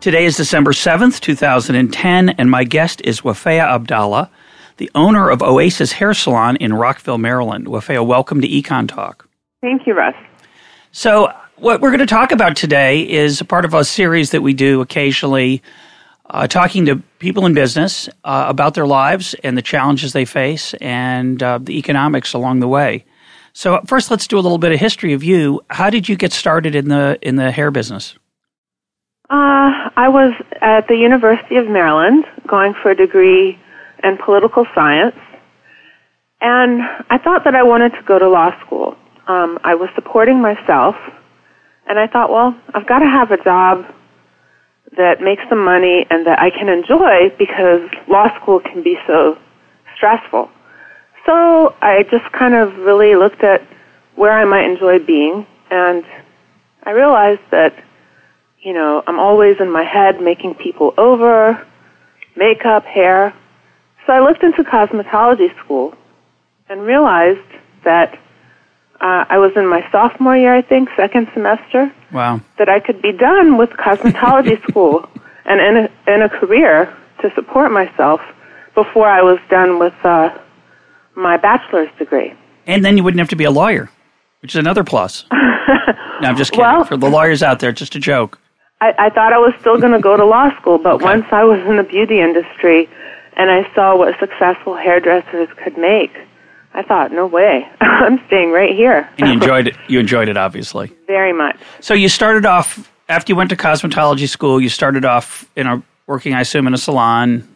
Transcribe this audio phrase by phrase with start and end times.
[0.00, 4.30] Today is December 7th, 2010, and my guest is Wafea Abdallah,
[4.78, 7.66] the owner of Oasis Hair Salon in Rockville, Maryland.
[7.66, 9.28] Wafea, welcome to Econ Talk.
[9.60, 10.14] Thank you, Russ.
[10.90, 14.40] So, what we're going to talk about today is a part of a series that
[14.40, 15.62] we do occasionally,
[16.30, 20.72] uh, talking to people in business uh, about their lives and the challenges they face
[20.80, 23.04] and uh, the economics along the way.
[23.52, 25.60] So, first, let's do a little bit of history of you.
[25.68, 28.14] How did you get started in the in the hair business?
[29.30, 33.56] Uh, I was at the University of Maryland going for a degree
[34.02, 35.14] in political science,
[36.40, 38.96] and I thought that I wanted to go to law school.
[39.28, 40.96] Um, I was supporting myself,
[41.86, 43.84] and I thought, well, I've got to have a job
[44.96, 49.38] that makes some money and that I can enjoy because law school can be so
[49.94, 50.50] stressful.
[51.24, 53.62] So I just kind of really looked at
[54.16, 56.04] where I might enjoy being, and
[56.82, 57.74] I realized that
[58.62, 61.66] you know, I'm always in my head making people over,
[62.36, 63.34] makeup, hair.
[64.06, 65.94] So I looked into cosmetology school
[66.68, 67.40] and realized
[67.84, 68.14] that
[69.00, 71.92] uh, I was in my sophomore year, I think, second semester.
[72.12, 72.40] Wow.
[72.58, 75.08] That I could be done with cosmetology school
[75.46, 78.20] and in a, in a career to support myself
[78.74, 80.36] before I was done with uh,
[81.14, 82.34] my bachelor's degree.
[82.66, 83.90] And then you wouldn't have to be a lawyer,
[84.42, 85.24] which is another plus.
[85.32, 86.64] no, I'm just kidding.
[86.64, 88.38] Well, For the lawyers out there, just a joke.
[88.80, 91.04] I, I thought I was still going to go to law school, but Okay.
[91.04, 92.88] once I was in the beauty industry
[93.36, 96.12] and I saw what successful hairdressers could make,
[96.72, 99.08] I thought, no way, I'm staying right here.
[99.18, 99.76] And you enjoyed it.
[99.88, 100.92] You enjoyed it, obviously.
[101.06, 101.56] Very much.
[101.80, 104.60] So you started off after you went to cosmetology school.
[104.60, 107.46] You started off in a working, I assume, in a salon.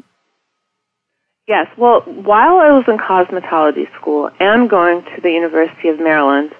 [1.46, 1.66] Yes.
[1.76, 6.52] Well, while I was in cosmetology school and going to the University of Maryland,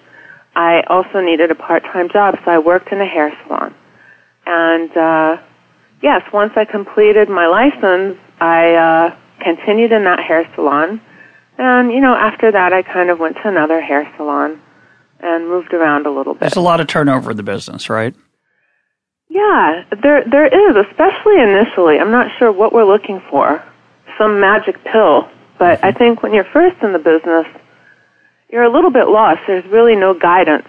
[0.57, 3.75] I also needed a part-time job, so I worked in a hair salon.
[4.47, 5.37] And uh,
[6.03, 11.01] yes, once I completed my license, I uh, continued in that hair salon.
[11.59, 14.61] And you know, after that, I kind of went to another hair salon
[15.21, 16.41] and moved around a little bit.
[16.41, 18.15] There's a lot of turnover in the business, right?
[19.29, 21.99] Yeah, there there is, especially initially.
[21.99, 23.65] I'm not sure what we're looking for,
[24.19, 25.29] some magic pill.
[25.59, 27.47] But I think when you're first in the business,
[28.51, 29.41] you're a little bit lost.
[29.47, 30.67] There's really no guidance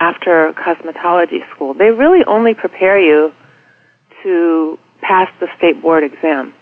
[0.00, 1.74] after cosmetology school.
[1.74, 3.32] They really only prepare you
[4.22, 6.54] to pass the state board exam.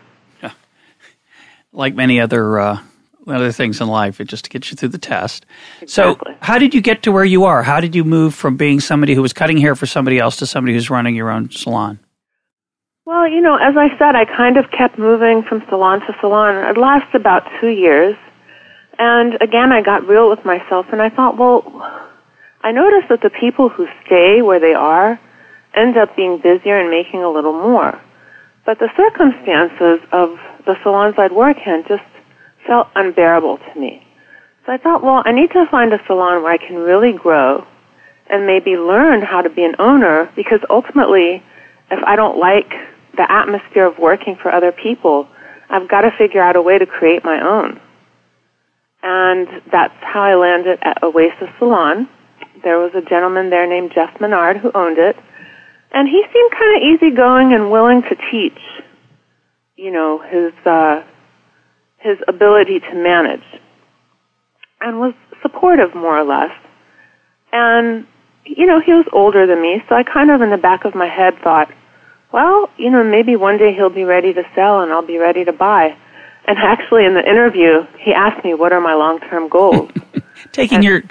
[1.72, 2.80] Like many other uh,
[3.26, 5.44] other things in life, it just gets you through the test.
[5.82, 6.32] Exactly.
[6.32, 7.62] So, how did you get to where you are?
[7.62, 10.46] How did you move from being somebody who was cutting hair for somebody else to
[10.46, 11.98] somebody who's running your own salon?
[13.04, 16.56] Well, you know, as I said, I kind of kept moving from salon to salon.
[16.64, 18.16] It lasted about two years.
[18.98, 21.62] And again, I got real with myself and I thought, well,
[22.66, 25.20] I noticed that the people who stay where they are
[25.72, 28.02] end up being busier and making a little more.
[28.64, 30.30] But the circumstances of
[30.66, 32.02] the salons I'd work in just
[32.66, 34.04] felt unbearable to me.
[34.66, 37.64] So I thought, well, I need to find a salon where I can really grow
[38.28, 41.44] and maybe learn how to be an owner because ultimately,
[41.92, 42.72] if I don't like
[43.16, 45.28] the atmosphere of working for other people,
[45.70, 47.80] I've got to figure out a way to create my own.
[49.04, 52.08] And that's how I landed at Oasis Salon.
[52.66, 55.16] There was a gentleman there named Jeff Menard who owned it.
[55.92, 58.58] And he seemed kind of easygoing and willing to teach,
[59.76, 61.04] you know, his, uh,
[61.98, 63.44] his ability to manage.
[64.80, 66.50] And was supportive more or less.
[67.52, 68.04] And,
[68.44, 70.96] you know, he was older than me, so I kind of in the back of
[70.96, 71.70] my head thought,
[72.32, 75.44] well, you know, maybe one day he'll be ready to sell and I'll be ready
[75.44, 75.96] to buy.
[76.48, 79.92] And actually in the interview, he asked me what are my long-term goals.
[80.56, 81.02] Taking your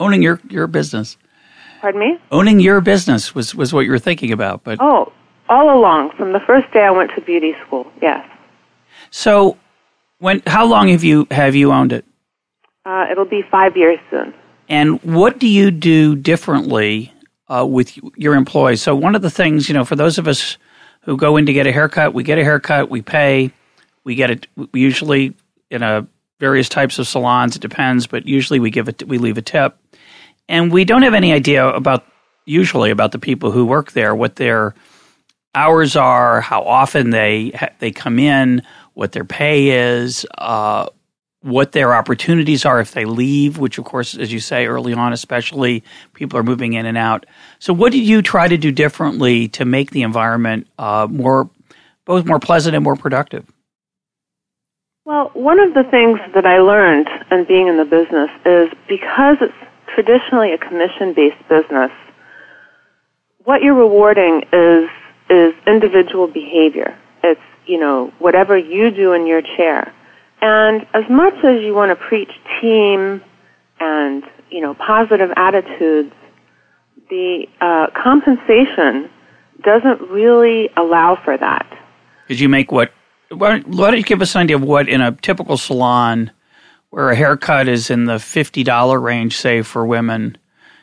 [0.00, 1.16] owning your your business,
[1.80, 2.18] Pardon me?
[2.32, 4.64] owning your business was was what you were thinking about.
[4.64, 5.12] But Oh,
[5.48, 8.26] all along, from the first day I went to beauty school, yes.
[9.10, 9.58] so
[10.18, 12.04] when how long have you have you owned it?
[12.86, 14.32] Uh, it'll be five years soon.
[14.68, 17.12] And what do you do differently
[17.48, 18.80] uh, with your employees?
[18.82, 20.56] So one of the things, you know, for those of us
[21.02, 23.52] who go in to get a haircut, we get a haircut, we pay,
[24.04, 25.34] we get it we usually
[25.70, 26.06] in a
[26.44, 27.56] various types of salons.
[27.56, 29.78] It depends, but usually we give it we leave a tip,
[30.46, 32.04] and we don't have any idea about
[32.44, 34.74] usually about the people who work there what their
[35.54, 38.62] hours are, how often they they come in,
[38.92, 40.86] what their pay is, uh,
[41.40, 45.14] what their opportunities are if they leave, which of course, as you say early on,
[45.14, 45.82] especially
[46.12, 47.24] people are moving in and out.
[47.58, 51.48] So, what did you try to do differently to make the environment uh, more,
[52.04, 53.46] both more pleasant and more productive?
[55.04, 59.36] Well, one of the things that I learned in being in the business is because
[59.40, 59.52] it's
[59.94, 61.90] traditionally a commission-based business,
[63.44, 64.88] what you're rewarding is
[65.30, 66.98] is individual behavior.
[67.22, 69.92] It's you know whatever you do in your chair
[70.44, 72.28] and as much as you want to preach
[72.60, 73.22] team
[73.80, 76.12] and, you know, positive attitudes,
[77.08, 79.08] the uh, compensation
[79.62, 81.66] doesn't really allow for that.
[82.28, 82.92] Did you make what?
[83.30, 86.30] Why don't you give us an idea of what in a typical salon,
[86.90, 90.38] where a haircut is in the fifty dollar range, say for women,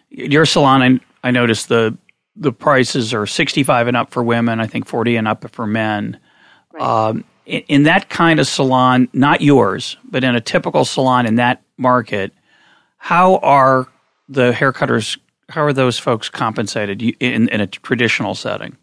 [0.10, 1.98] your salon, I, I noticed the
[2.36, 5.68] the prices are sixty five and up for women, I think forty and up for
[5.68, 6.20] men.
[6.74, 6.84] Right.
[6.84, 11.36] Um, in, in that kind of salon, not yours, but in a typical salon in
[11.36, 12.34] that market,
[12.98, 13.88] how are
[14.28, 15.18] the haircutters?
[15.50, 18.78] How are those folks compensated in, in a traditional setting?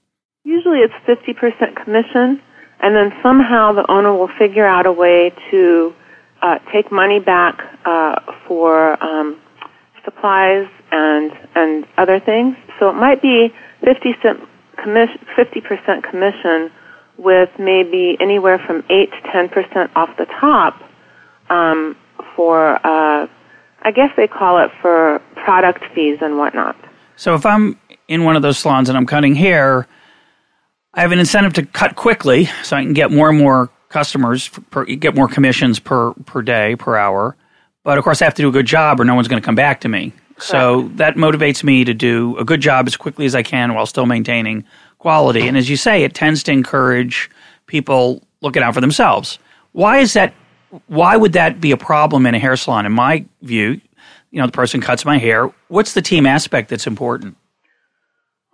[0.44, 2.40] Usually, it's fifty percent commission,
[2.80, 5.94] and then somehow the owner will figure out a way to
[6.42, 9.40] uh, take money back uh, for um,
[10.04, 12.56] supplies and and other things.
[12.78, 13.52] So it might be
[13.84, 14.40] fifty cent
[14.82, 16.70] commission, fifty percent commission
[17.18, 20.80] with maybe anywhere from 8 to 10% off the top
[21.50, 21.96] um,
[22.34, 23.26] for, uh,
[23.82, 26.76] I guess they call it for product fees and whatnot.
[27.16, 29.88] So if I'm in one of those salons and I'm cutting hair,
[30.98, 34.48] I have an incentive to cut quickly so I can get more and more customers,
[34.48, 37.36] per, get more commissions per, per day, per hour.
[37.84, 39.46] But of course, I have to do a good job or no one's going to
[39.46, 40.10] come back to me.
[40.10, 40.42] Correct.
[40.42, 43.86] So that motivates me to do a good job as quickly as I can while
[43.86, 44.64] still maintaining
[44.98, 45.46] quality.
[45.46, 47.30] And as you say, it tends to encourage
[47.68, 49.38] people looking out for themselves.
[49.70, 50.34] Why is that?
[50.88, 52.86] Why would that be a problem in a hair salon?
[52.86, 53.80] In my view,
[54.32, 55.48] you know, the person cuts my hair.
[55.68, 57.36] What's the team aspect that's important?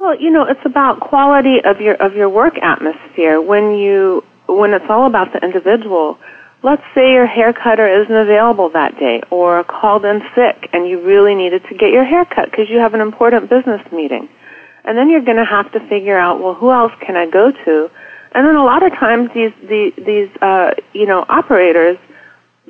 [0.05, 3.41] Well, you know, it's about quality of your of your work atmosphere.
[3.41, 6.19] When you when it's all about the individual,
[6.63, 11.01] let's say your hair cutter isn't available that day or called in sick and you
[11.01, 14.29] really needed to get your hair cut because you have an important business meeting.
[14.85, 17.51] And then you're going to have to figure out, well, who else can I go
[17.51, 17.91] to?
[18.35, 21.97] And then a lot of times these the, these uh, you know operators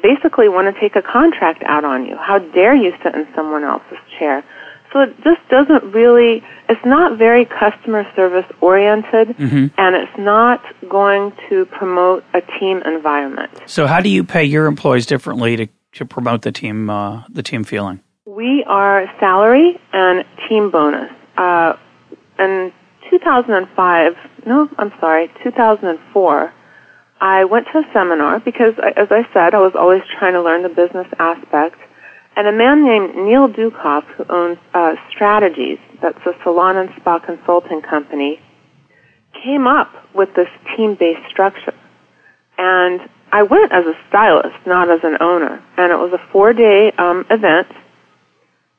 [0.00, 2.16] basically want to take a contract out on you.
[2.16, 4.44] How dare you sit in someone else's chair?
[4.94, 6.44] So it just doesn't really.
[6.68, 9.66] It's not very customer service oriented, mm-hmm.
[9.76, 13.50] and it's not going to promote a team environment.
[13.66, 17.42] So how do you pay your employees differently to to promote the team uh, the
[17.42, 18.00] team feeling?
[18.24, 21.10] We are salary and team bonus.
[21.36, 21.76] Uh,
[22.38, 22.72] in
[23.10, 24.16] 2005,
[24.46, 26.52] no, I'm sorry, 2004,
[27.20, 30.62] I went to a seminar because, as I said, I was always trying to learn
[30.62, 31.78] the business aspect.
[32.36, 37.18] And a man named Neil Ducoff, who owns uh, Strategies, that's a salon and spa
[37.18, 38.40] consulting company,
[39.42, 41.74] came up with this team-based structure.
[42.58, 43.00] And
[43.32, 45.62] I went as a stylist, not as an owner.
[45.76, 47.68] And it was a four-day um, event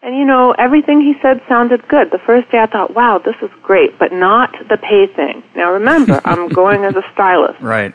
[0.06, 2.12] and you know, everything he said sounded good.
[2.12, 5.44] The first day I thought, wow, this is great, but not the pay thing.
[5.56, 7.60] Now remember, I'm going as a stylist.
[7.60, 7.92] Right.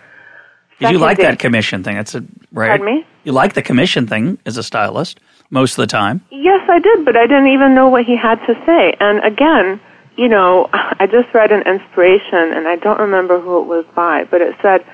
[0.81, 1.95] Did you like day, that commission thing?
[1.95, 2.69] That's a right.
[2.69, 3.07] Pardon me?
[3.23, 6.23] You like the commission thing as a stylist most of the time.
[6.31, 8.95] Yes, I did, but I didn't even know what he had to say.
[9.01, 9.81] And again,
[10.17, 14.25] you know, I just read an inspiration and I don't remember who it was by,
[14.25, 14.85] but it said,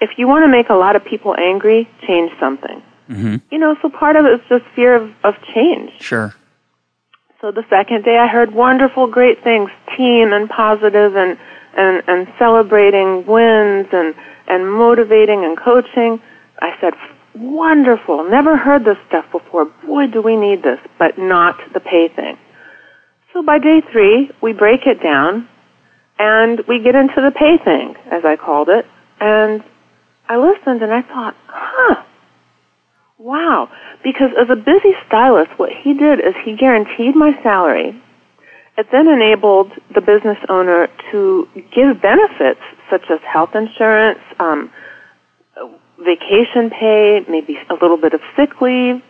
[0.00, 2.82] if you want to make a lot of people angry, change something.
[3.08, 3.36] Mm-hmm.
[3.50, 6.00] You know, so part of it is just fear of, of change.
[6.00, 6.34] Sure.
[7.40, 11.38] So the second day I heard wonderful, great things, team and positive and,
[11.76, 14.14] and, and celebrating wins and,
[14.46, 16.20] and motivating and coaching.
[16.60, 16.94] I said,
[17.34, 19.66] wonderful, never heard this stuff before.
[19.86, 22.38] Boy, do we need this, but not the pay thing.
[23.32, 25.48] So by day three, we break it down
[26.18, 28.86] and we get into the pay thing, as I called it.
[29.20, 29.62] And
[30.28, 32.02] I listened and I thought, huh,
[33.20, 33.68] Wow.
[34.02, 38.00] Because as a busy stylist, what he did is he guaranteed my salary.
[38.78, 42.60] It then enabled the business owner to give benefits
[42.90, 44.72] such as health insurance, um,
[46.04, 49.02] vacation pay, maybe a little bit of sick leave,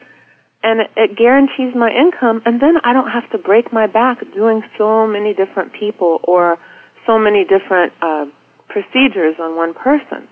[0.62, 2.42] and it, guarantees my income.
[2.44, 6.58] And then I don't have to break my back doing so many different people or
[7.06, 8.26] so many different uh,
[8.68, 10.28] procedures on one person.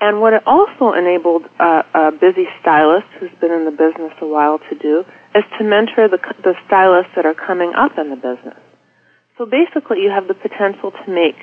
[0.00, 4.26] And what it also enabled uh, a busy stylist who's been in the business a
[4.26, 8.16] while to do is to mentor the, the stylists that are coming up in the
[8.16, 8.58] business.
[9.36, 11.36] So basically, you have the potential to make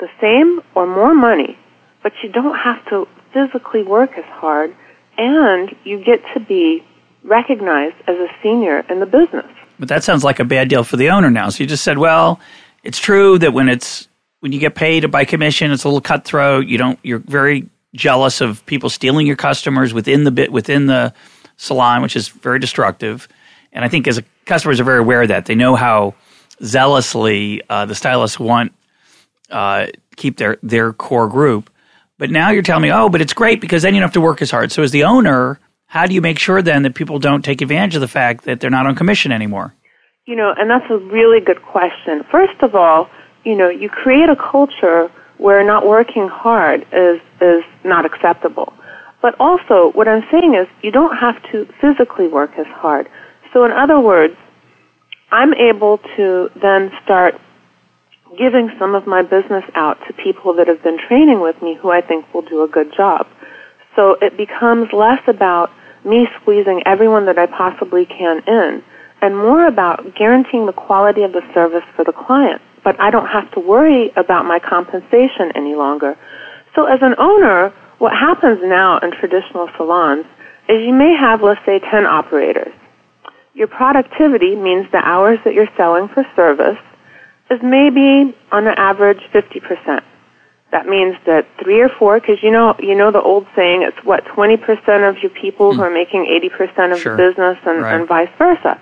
[0.00, 1.58] the same or more money,
[2.02, 4.74] but you don't have to physically work as hard,
[5.18, 6.84] and you get to be
[7.24, 9.46] recognized as a senior in the business.
[9.78, 11.48] But that sounds like a bad deal for the owner now.
[11.48, 12.40] So you just said, well,
[12.82, 14.08] it's true that when it's
[14.40, 16.66] when you get paid by commission, it's a little cutthroat.
[16.66, 16.98] You don't.
[17.02, 21.14] You're very jealous of people stealing your customers within the bit within the
[21.56, 23.28] salon, which is very destructive.
[23.72, 25.46] And I think as a, customers are very aware of that.
[25.46, 26.14] They know how
[26.62, 28.72] zealously uh, the stylists want
[29.50, 29.86] uh,
[30.16, 31.70] keep their their core group.
[32.22, 34.20] But now you're telling me, oh, but it's great because then you don't have to
[34.20, 34.70] work as hard.
[34.70, 37.96] So as the owner, how do you make sure then that people don't take advantage
[37.96, 39.74] of the fact that they're not on commission anymore?
[40.26, 42.22] You know, and that's a really good question.
[42.30, 43.10] First of all,
[43.42, 48.72] you know, you create a culture where not working hard is is not acceptable.
[49.20, 53.08] But also, what I'm saying is you don't have to physically work as hard.
[53.52, 54.36] So in other words,
[55.32, 57.34] I'm able to then start
[58.38, 61.90] giving some of my business out to people that have been training with me who
[61.90, 63.26] I think will do a good job.
[63.96, 65.70] So it becomes less about
[66.04, 68.82] me squeezing everyone that I possibly can in
[69.20, 72.60] and more about guaranteeing the quality of the service for the client.
[72.82, 76.18] But I don't have to worry about my compensation any longer.
[76.74, 80.26] So as an owner, what happens now in traditional salons
[80.68, 82.72] is you may have, let's say, 10 operators.
[83.54, 86.78] Your productivity means the hours that you're selling for service
[87.52, 90.02] is maybe on an average 50%.
[90.70, 94.04] That means that three or four, because you know, you know the old saying, it's
[94.04, 95.82] what, 20% of your people who hmm.
[95.82, 97.16] are making 80% of sure.
[97.16, 97.94] the business and, right.
[97.94, 98.80] and vice versa.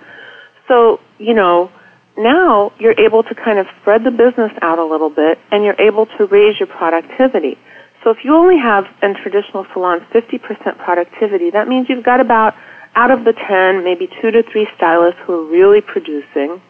[0.69, 1.71] So, you know,
[2.17, 5.81] now you're able to kind of spread the business out a little bit and you're
[5.81, 7.59] able to raise your productivity.
[8.05, 12.55] So if you only have in traditional salons 50% productivity, that means you've got about
[12.95, 16.61] out of the 10, maybe two to three stylists who are really producing.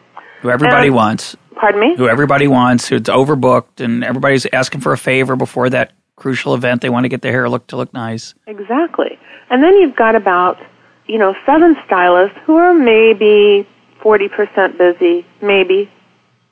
[0.41, 1.35] Who everybody and, wants.
[1.61, 1.95] Pardon me?
[1.95, 6.81] Who everybody wants, who's overbooked, and everybody's asking for a favor before that crucial event.
[6.81, 8.33] They want to get their hair look to look nice.
[8.47, 9.19] Exactly.
[9.51, 10.57] And then you've got about,
[11.05, 13.67] you know, seven stylists who are maybe
[14.03, 15.87] 40% busy, maybe,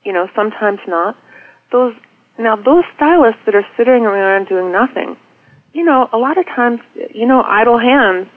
[0.04, 1.18] you know, sometimes not.
[1.72, 1.96] Those
[2.38, 5.16] now those stylists that are sitting around doing nothing,
[5.72, 8.28] you know, a lot of times, you know, idle hands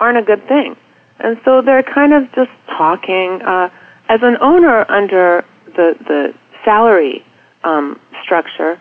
[0.00, 0.76] aren't a good thing.
[1.20, 3.40] And so they're kind of just talking.
[3.42, 3.70] Uh,
[4.08, 5.44] as an owner under
[5.76, 7.24] the, the salary
[7.64, 8.80] um, structure,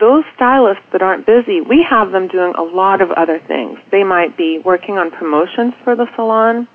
[0.00, 3.78] those stylists that aren't busy, we have them doing a lot of other things.
[3.90, 6.66] They might be working on promotions for the salon.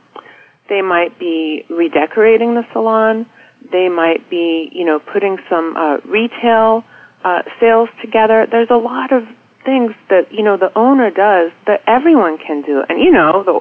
[0.69, 3.29] They might be redecorating the salon.
[3.71, 6.83] They might be, you know, putting some uh, retail
[7.23, 8.47] uh, sales together.
[8.49, 9.27] There's a lot of
[9.65, 13.59] things that you know the owner does that everyone can do, and you know the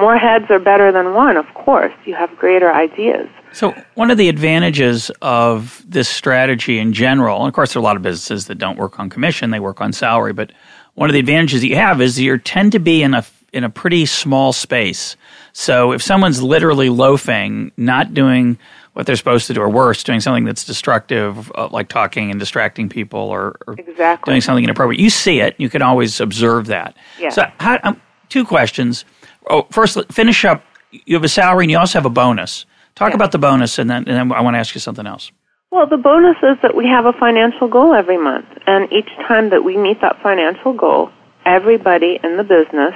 [0.00, 1.36] more heads are better than one.
[1.36, 3.28] Of course, you have greater ideas.
[3.52, 7.82] So one of the advantages of this strategy in general, and of course there are
[7.82, 10.32] a lot of businesses that don't work on commission; they work on salary.
[10.32, 10.52] But
[10.94, 13.64] one of the advantages that you have is you tend to be in a in
[13.64, 15.16] a pretty small space.
[15.52, 18.58] So if someone's literally loafing, not doing
[18.92, 22.40] what they're supposed to do, or worse, doing something that's destructive, uh, like talking and
[22.40, 24.32] distracting people, or, or exactly.
[24.32, 25.00] doing something inappropriate.
[25.00, 25.54] You see it.
[25.58, 26.96] You can always observe that.
[27.18, 27.30] Yeah.
[27.30, 29.04] So, how, um, two questions.
[29.48, 30.64] Oh, first, finish up.
[30.90, 32.66] You have a salary, and you also have a bonus.
[32.98, 35.30] Talk about the bonus, and then, and then I want to ask you something else.
[35.70, 39.50] Well, the bonus is that we have a financial goal every month, and each time
[39.50, 41.10] that we meet that financial goal,
[41.46, 42.94] everybody in the business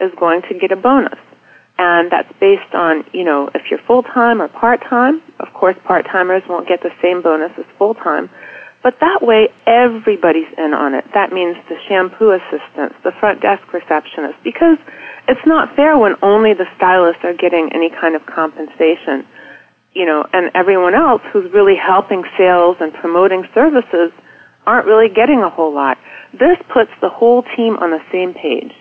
[0.00, 1.18] is going to get a bonus
[1.78, 5.22] and that's based on, you know, if you're full-time or part-time.
[5.38, 8.28] Of course, part-timers won't get the same bonus as full-time,
[8.82, 11.04] but that way everybody's in on it.
[11.14, 14.78] That means the shampoo assistants, the front desk receptionists, because
[15.28, 19.24] it's not fair when only the stylists are getting any kind of compensation,
[19.92, 24.12] you know, and everyone else who's really helping sales and promoting services
[24.66, 25.98] aren't really getting a whole lot.
[26.32, 28.72] This puts the whole team on the same page.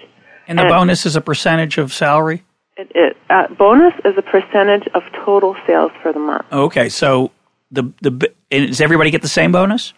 [0.47, 2.43] And the and bonus is a percentage of salary?
[2.77, 3.15] It is.
[3.29, 6.45] Uh, bonus is a percentage of total sales for the month.
[6.51, 7.31] Okay, so
[7.71, 9.93] the the does everybody get the same bonus?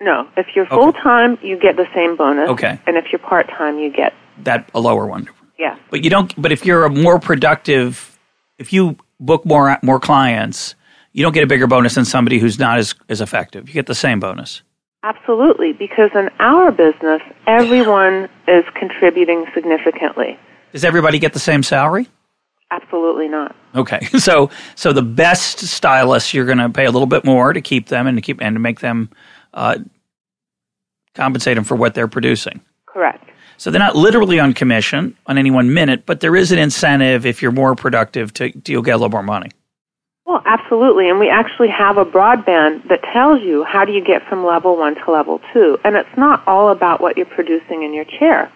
[0.00, 0.28] No.
[0.36, 2.48] If you're full time, you get the same bonus.
[2.50, 2.78] Okay.
[2.86, 5.28] And if you're part time, you get that a lower one.
[5.58, 5.76] Yeah.
[5.90, 6.32] But you don't.
[6.40, 8.18] But if you're a more productive,
[8.58, 10.74] if you book more more clients,
[11.12, 13.68] you don't get a bigger bonus than somebody who's not as as effective.
[13.68, 14.62] You get the same bonus.
[15.04, 20.38] Absolutely, because in our business, everyone is contributing significantly.
[20.72, 22.06] Does everybody get the same salary?
[22.70, 23.54] Absolutely not.
[23.74, 27.60] Okay, so so the best stylists, you're going to pay a little bit more to
[27.60, 29.10] keep them and to keep and to make them
[29.54, 29.78] uh,
[31.14, 32.60] compensate them for what they're producing.
[32.86, 33.28] Correct.
[33.62, 37.24] So they're not literally on commission on any one minute, but there is an incentive
[37.24, 39.50] if you're more productive to, you'll get a little more money.
[40.26, 41.08] Well, absolutely.
[41.08, 44.76] And we actually have a broadband that tells you how do you get from level
[44.76, 45.78] one to level two.
[45.84, 48.52] And it's not all about what you're producing in your chair.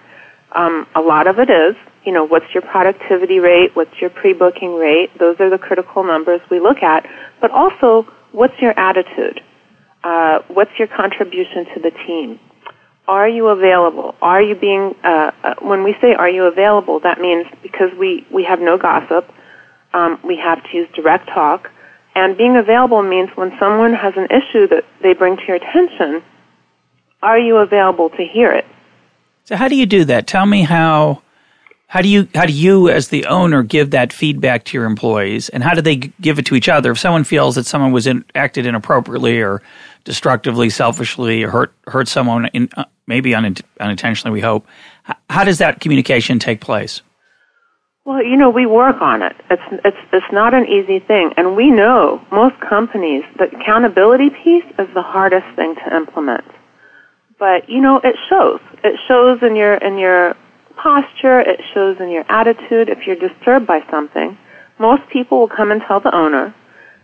[0.56, 3.76] Um, a lot of it is, you know, what's your productivity rate?
[3.76, 5.16] What's your pre-booking rate?
[5.20, 7.08] Those are the critical numbers we look at.
[7.40, 9.40] But also, what's your attitude?
[10.02, 12.40] Uh, what's your contribution to the team?
[13.08, 14.14] Are you available?
[14.20, 18.26] Are you being, uh, uh, when we say are you available, that means because we,
[18.32, 19.30] we have no gossip,
[19.94, 21.70] um, we have to use direct talk.
[22.14, 26.22] And being available means when someone has an issue that they bring to your attention,
[27.22, 28.66] are you available to hear it?
[29.44, 30.26] So how do you do that?
[30.26, 31.22] Tell me how
[31.88, 35.48] how do you how do you as the owner give that feedback to your employees
[35.50, 38.08] and how do they give it to each other if someone feels that someone was
[38.08, 39.62] in, acted inappropriately or
[40.04, 44.66] destructively selfishly or hurt hurt someone in, uh, maybe unintentionally we hope
[45.30, 47.02] how does that communication take place
[48.06, 49.34] well, you know, we work on it.
[49.50, 54.64] It's it's it's not an easy thing, and we know most companies the accountability piece
[54.78, 56.44] is the hardest thing to implement.
[57.36, 58.60] But you know, it shows.
[58.84, 60.36] It shows in your in your
[60.76, 61.40] posture.
[61.40, 62.88] It shows in your attitude.
[62.88, 64.38] If you're disturbed by something,
[64.78, 66.54] most people will come and tell the owner.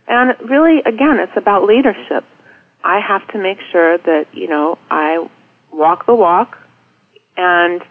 [0.07, 2.23] And really, again, it's about leadership.
[2.81, 5.29] I have to make sure that you know I
[5.73, 6.57] walk the walk,
[7.37, 7.81] and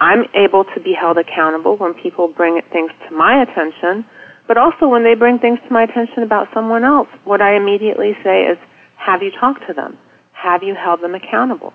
[0.00, 4.04] I'm able to be held accountable when people bring things to my attention,
[4.46, 8.16] but also when they bring things to my attention about someone else, what I immediately
[8.22, 8.58] say is,
[8.96, 9.98] have you talked to them?
[10.32, 11.72] Have you held them accountable?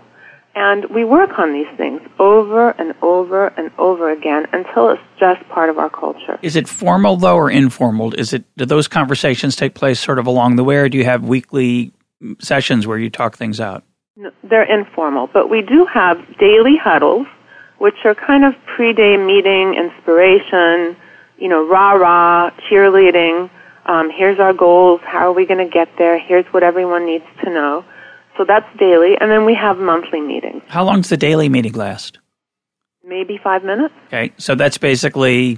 [0.56, 5.48] And we work on these things over and over and over again until it's just
[5.50, 6.39] part of our culture.
[6.42, 8.13] Is it formal though or informal?
[8.16, 11.06] Is it do those conversations take place sort of along the way or do you
[11.06, 11.94] have weekly
[12.39, 13.84] sessions where you talk things out?
[14.44, 17.28] They're informal, but we do have daily huddles
[17.80, 20.96] which are kind of pre-day meeting inspiration,
[21.38, 23.50] you know, rah rah, cheerleading.
[23.86, 25.01] Um, here's our goals.
[25.04, 26.20] How are we going to get there?
[26.20, 27.86] Here's what everyone needs to know.
[28.38, 30.62] So that's daily, and then we have monthly meetings.
[30.68, 32.20] How long does the daily meeting last?
[33.03, 33.94] Maybe five minutes.
[34.07, 35.57] Okay, so that's basically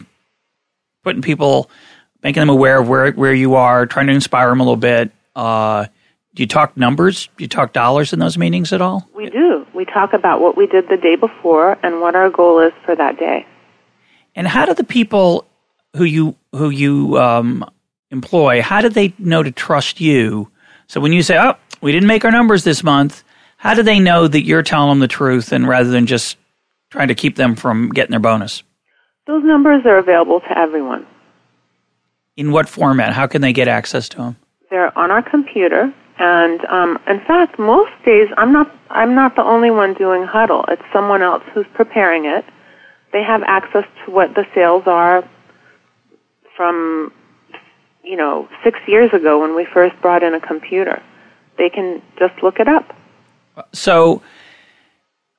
[1.04, 1.70] putting people,
[2.24, 5.12] making them aware of where where you are, trying to inspire them a little bit.
[5.36, 5.88] Uh,
[6.34, 7.28] do you talk numbers?
[7.38, 9.08] Do you talk dollars in those meetings at all?
[9.16, 9.66] We do.
[9.74, 12.96] We talk about what we did the day before and what our goal is for
[12.96, 13.46] that day.
[14.36, 15.46] And how do the people
[15.96, 17.70] who you who you um,
[18.12, 20.50] employ, how do they know to trust you?
[20.88, 23.24] So when you say, "Oh, we didn't make our numbers this month,"
[23.58, 26.38] how do they know that you're telling them the truth and rather than just
[26.90, 28.64] trying to keep them from getting their bonus?
[29.28, 31.06] Those numbers are available to everyone.
[32.38, 33.14] In what format?
[33.14, 34.38] How can they get access to them?
[34.70, 35.94] They're on our computer.
[36.18, 40.66] And um, in fact, most days I'm not I'm not the only one doing huddle.
[40.68, 42.46] It's someone else who's preparing it.
[43.12, 45.28] They have access to what the sales are
[46.56, 47.12] from
[48.04, 51.02] you know six years ago when we first brought in a computer.
[51.58, 52.96] They can just look it up.
[53.74, 54.22] So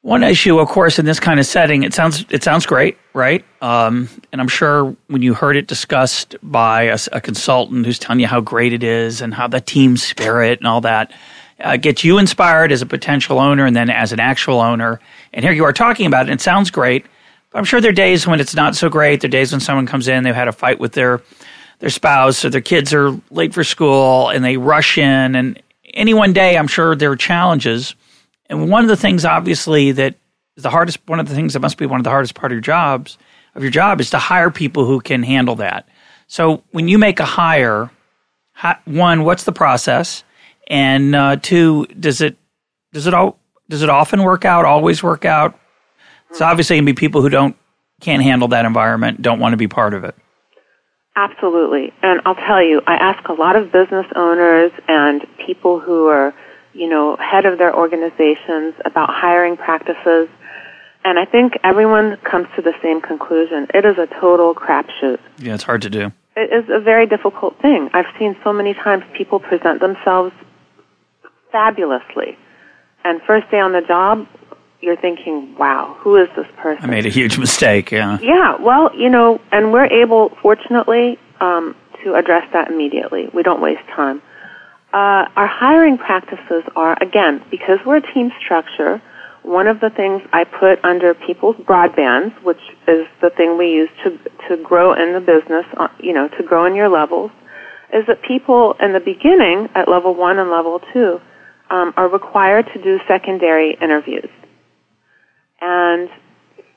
[0.03, 3.45] one issue, of course, in this kind of setting, it sounds it sounds great, right?
[3.61, 8.19] Um, and I'm sure when you heard it discussed by a, a, consultant who's telling
[8.19, 11.13] you how great it is and how the team spirit and all that
[11.61, 15.01] uh, gets you inspired as a potential owner and then as an actual owner.
[15.33, 16.33] And here you are talking about it.
[16.33, 17.07] And it sounds great,
[17.51, 19.21] but I'm sure there are days when it's not so great.
[19.21, 21.23] There are days when someone comes in, they've had a fight with their
[21.79, 25.37] their spouse or their kids are late for school and they rush in.
[25.37, 25.63] And
[25.95, 27.95] any one day, I'm sure there are challenges
[28.53, 30.15] and one of the things, obviously, that
[30.57, 32.53] is the hardest, one of the things that must be one of the hardest part
[32.53, 33.17] of your jobs,
[33.55, 35.89] of your job, is to hire people who can handle that.
[36.27, 37.91] So when you make a hire,
[38.85, 40.23] one, what's the process?
[40.69, 42.37] And uh, two, does it
[42.93, 43.39] does it all
[43.71, 44.67] does it often work out?
[44.67, 45.59] Always work out?
[46.29, 47.57] It's obviously going to be people who don't
[48.01, 50.15] can't handle that environment, don't want to be part of it.
[51.17, 51.93] Absolutely.
[52.03, 56.35] And I'll tell you, I ask a lot of business owners and people who are
[56.73, 60.29] you know, head of their organizations about hiring practices.
[61.05, 63.67] And I think everyone comes to the same conclusion.
[63.75, 65.19] It is a total crapshoot.
[65.39, 66.13] Yeah, it's hard to do.
[66.37, 67.91] It is a very difficult thing.
[67.93, 70.33] I've seen so many times people present themselves
[71.51, 72.39] fabulously.
[73.05, 74.27] And first day on the job,
[74.81, 76.85] you're thinking, wow, who is this person?
[76.85, 78.19] I made a huge mistake, yeah.
[78.21, 83.29] Yeah, well, you know, and we're able, fortunately, um, to address that immediately.
[83.35, 84.23] We don't waste time.
[84.93, 89.01] Uh, our hiring practices are, again, because we're a team structure,
[89.43, 93.89] one of the things I put under people's broadbands, which is the thing we use
[94.05, 97.31] to, to grow in the business, uh, you know, to grow in your levels,
[97.93, 101.21] is that people in the beginning at level one and level two
[101.71, 104.29] um, are required to do secondary interviews.
[105.61, 106.11] And,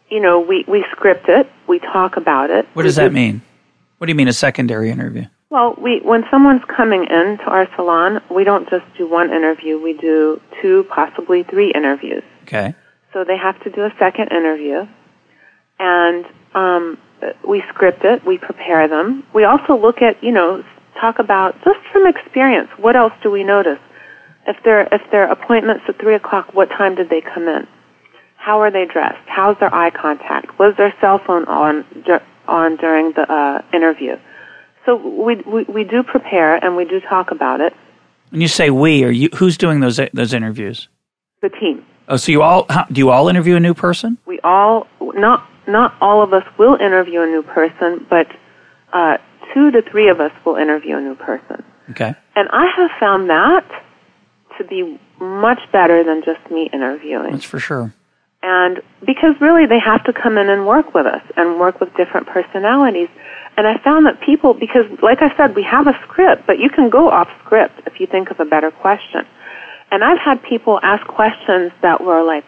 [0.09, 2.65] you know, we, we script it, we talk about it.
[2.73, 3.41] What does that mean?
[3.97, 5.25] What do you mean a secondary interview?
[5.49, 9.81] Well, we when someone's coming into our salon, we don't just do one interview.
[9.81, 12.23] We do two, possibly three interviews.
[12.43, 12.73] Okay.
[13.13, 14.87] So they have to do a second interview,
[15.79, 16.97] and um,
[17.47, 18.25] we script it.
[18.25, 19.25] We prepare them.
[19.33, 20.63] We also look at you know
[20.99, 22.69] talk about just from experience.
[22.77, 23.79] What else do we notice?
[24.47, 27.67] If their if their appointments at three o'clock, what time did they come in?
[28.37, 29.27] How are they dressed?
[29.27, 30.57] How's their eye contact?
[30.59, 31.85] Was their cell phone on
[32.47, 34.17] on during the uh, interview?
[34.85, 37.73] So we, we we do prepare and we do talk about it.
[38.29, 40.87] When you say we, are you who's doing those those interviews?
[41.41, 41.85] The team.
[42.07, 44.17] Oh, so you all how, do you all interview a new person?
[44.25, 48.27] We all not not all of us will interview a new person, but
[48.93, 49.17] uh,
[49.53, 51.63] two to three of us will interview a new person.
[51.91, 52.13] Okay.
[52.35, 53.65] And I have found that
[54.57, 57.31] to be much better than just me interviewing.
[57.31, 57.93] That's for sure.
[58.47, 61.89] And because really they have to come in and work with us and work with
[61.97, 63.09] different personalities.
[63.57, 66.69] And I found that people, because like I said, we have a script, but you
[66.69, 69.25] can go off script if you think of a better question.
[69.89, 72.45] And I've had people ask questions that were like,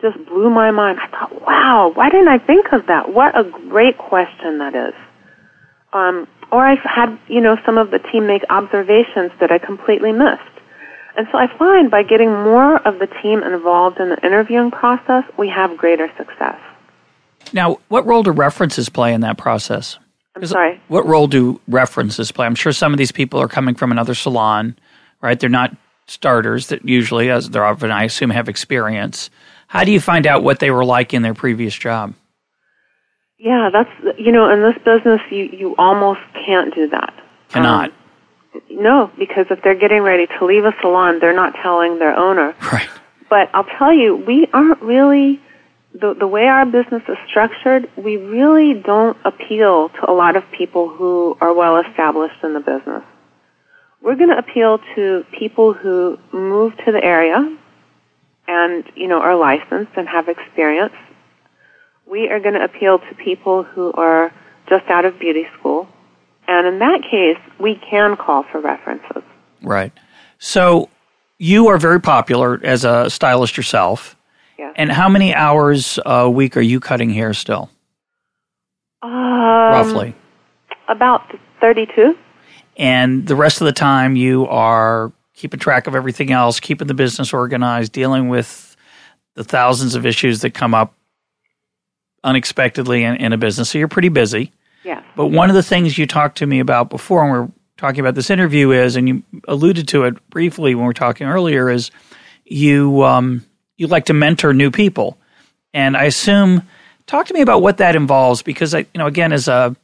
[0.00, 1.00] just blew my mind.
[1.00, 3.12] I thought, wow, why didn't I think of that?
[3.12, 4.94] What a great question that is.
[5.92, 10.12] Um, or I've had, you know, some of the team make observations that I completely
[10.12, 10.57] missed.
[11.18, 15.24] And so I find by getting more of the team involved in the interviewing process,
[15.36, 16.54] we have greater success.
[17.52, 19.98] Now, what role do references play in that process?
[20.36, 20.80] I'm sorry.
[20.86, 22.46] What role do references play?
[22.46, 24.78] I'm sure some of these people are coming from another salon,
[25.20, 25.40] right?
[25.40, 25.74] They're not
[26.06, 29.28] starters that usually, as they're often, I assume, have experience.
[29.66, 32.14] How do you find out what they were like in their previous job?
[33.38, 37.12] Yeah, that's you know, in this business, you you almost can't do that.
[37.48, 37.90] Cannot.
[37.90, 37.96] Um,
[38.70, 42.54] no, because if they're getting ready to leave a salon, they're not telling their owner.
[42.72, 42.88] Right.
[43.30, 45.40] But I'll tell you, we aren't really
[45.92, 47.90] the the way our business is structured.
[47.96, 52.60] We really don't appeal to a lot of people who are well established in the
[52.60, 53.02] business.
[54.00, 57.56] We're going to appeal to people who move to the area
[58.46, 60.94] and you know are licensed and have experience
[62.10, 64.32] we are going to appeal to people who are
[64.68, 65.88] just out of beauty school.
[66.48, 69.22] And in that case, we can call for references.
[69.62, 69.92] Right.
[70.38, 70.88] So
[71.38, 74.16] you are very popular as a stylist yourself.
[74.58, 74.72] Yeah.
[74.74, 77.70] And how many hours a week are you cutting hair still?
[79.02, 80.14] Um, Roughly.
[80.88, 81.22] About
[81.60, 82.16] 32.
[82.78, 86.94] And the rest of the time you are keeping track of everything else, keeping the
[86.94, 88.76] business organized, dealing with
[89.34, 90.94] the thousands of issues that come up
[92.24, 93.70] unexpectedly in, in a business.
[93.70, 94.52] So you're pretty busy.
[95.16, 98.00] But one of the things you talked to me about before when we are talking
[98.00, 101.70] about this interview is, and you alluded to it briefly when we were talking earlier,
[101.70, 101.90] is
[102.44, 103.44] you um,
[103.76, 105.18] you like to mentor new people,
[105.72, 106.62] and I assume
[107.06, 109.76] talk to me about what that involves because I, you know, again, as a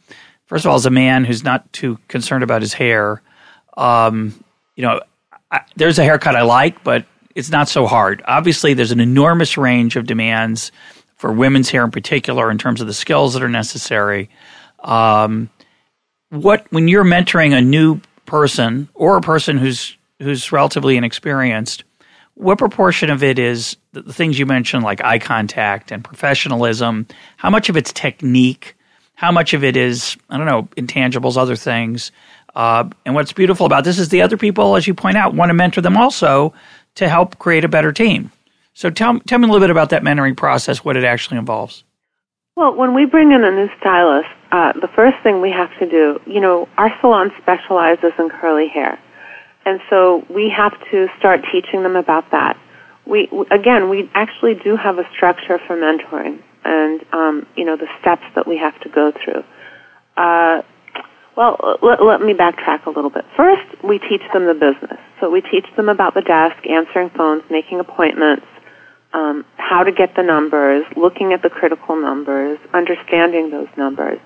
[0.46, 3.22] first of all, as a man who's not too concerned about his hair,
[3.76, 4.34] um,
[4.76, 5.00] you know,
[5.50, 8.22] I, there's a haircut I like, but it's not so hard.
[8.26, 10.72] Obviously, there's an enormous range of demands
[11.16, 14.28] for women's hair in particular in terms of the skills that are necessary.
[14.84, 15.50] Um,
[16.30, 21.84] what when you're mentoring a new person or a person who's who's relatively inexperienced,
[22.34, 27.06] what proportion of it is the, things you mentioned like eye contact and professionalism?
[27.36, 28.76] How much of it's technique?
[29.14, 32.12] How much of it is I don't know intangibles, other things?
[32.54, 35.50] Uh, and what's beautiful about this is the other people, as you point out, want
[35.50, 36.54] to mentor them also
[36.94, 38.30] to help create a better team.
[38.74, 41.84] So tell, tell me a little bit about that mentoring process, what it actually involves.
[42.56, 45.90] Well, when we bring in a new stylist, uh, the first thing we have to
[45.90, 49.00] do, you know, our salon specializes in curly hair.
[49.66, 52.56] And so we have to start teaching them about that.
[53.04, 57.88] We, again, we actually do have a structure for mentoring and, um, you know, the
[58.00, 59.42] steps that we have to go through.
[60.16, 60.62] Uh,
[61.36, 63.24] well, let, let me backtrack a little bit.
[63.36, 65.00] First, we teach them the business.
[65.20, 68.46] So we teach them about the desk, answering phones, making appointments,
[69.14, 74.20] um, how to get the numbers, looking at the critical numbers, understanding those numbers.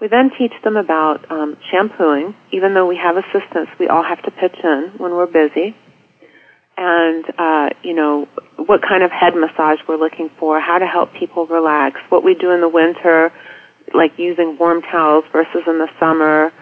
[0.00, 2.34] We then teach them about um, shampooing.
[2.52, 5.76] Even though we have assistants, we all have to pitch in when we're busy.
[6.76, 11.12] And, uh, you know, what kind of head massage we're looking for, how to help
[11.12, 13.30] people relax, what we do in the winter,
[13.92, 16.52] like using warm towels versus in the summer,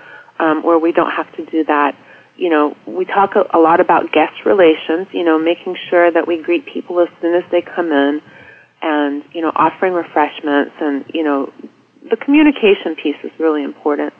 [0.40, 1.94] um, where we don't have to do that
[2.38, 6.26] you know, we talk a, a lot about guest relations, you know, making sure that
[6.26, 8.22] we greet people as soon as they come in
[8.80, 11.52] and, you know, offering refreshments and, you know,
[12.10, 14.12] the communication piece is really important.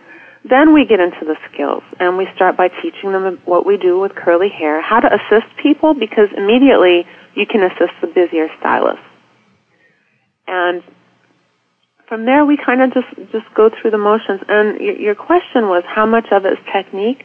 [0.45, 3.99] Then we get into the skills and we start by teaching them what we do
[3.99, 9.03] with curly hair, how to assist people because immediately you can assist the busier stylist.
[10.47, 10.83] And
[12.09, 14.41] from there we kind of just just go through the motions.
[14.49, 17.25] And your, your question was how much of it is technique?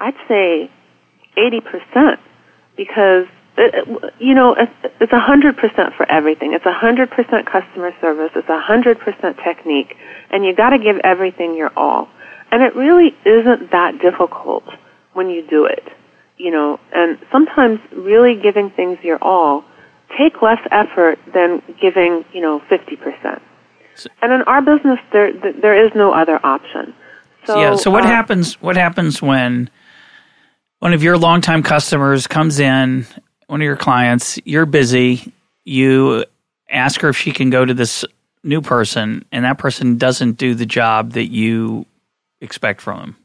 [0.00, 0.70] I'd say
[1.36, 2.20] eighty percent
[2.76, 3.26] because
[4.18, 6.52] you know it's a hundred percent for everything.
[6.52, 8.30] It's a hundred percent customer service.
[8.36, 9.96] It's a hundred percent technique,
[10.30, 12.08] and you got to give everything your all.
[12.50, 14.64] And it really isn't that difficult
[15.12, 15.84] when you do it,
[16.36, 16.78] you know.
[16.92, 19.64] And sometimes really giving things your all
[20.16, 23.42] take less effort than giving, you know, fifty percent.
[24.22, 26.94] And in our business, there there is no other option.
[27.44, 27.76] So, yeah.
[27.76, 28.60] So what uh, happens?
[28.60, 29.68] What happens when
[30.78, 33.06] one of your longtime customers comes in,
[33.48, 35.32] one of your clients, you're busy,
[35.64, 36.24] you
[36.70, 38.04] ask her if she can go to this
[38.44, 41.84] new person, and that person doesn't do the job that you
[42.40, 43.16] expect from them.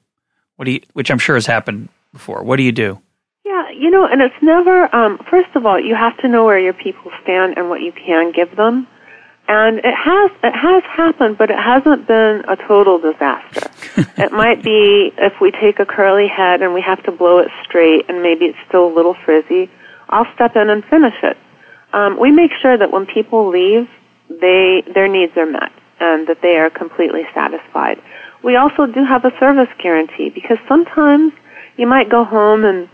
[0.56, 0.82] What do you?
[0.94, 2.44] Which I'm sure has happened before.
[2.44, 3.00] What do you do?
[3.46, 4.94] Yeah, you know, and it's never.
[4.96, 7.92] Um, first of all, you have to know where your people stand and what you
[7.92, 8.88] can give them
[9.48, 13.70] and it has it has happened, but it hasn't been a total disaster.
[14.22, 17.50] it might be if we take a curly head and we have to blow it
[17.64, 19.70] straight, and maybe it's still a little frizzy.
[20.14, 21.38] I'll step in and finish it.
[21.92, 23.90] Um, we make sure that when people leave,
[24.30, 28.02] they their needs are met and that they are completely satisfied.
[28.44, 31.34] We also do have a service guarantee because sometimes
[31.78, 32.90] you might go home and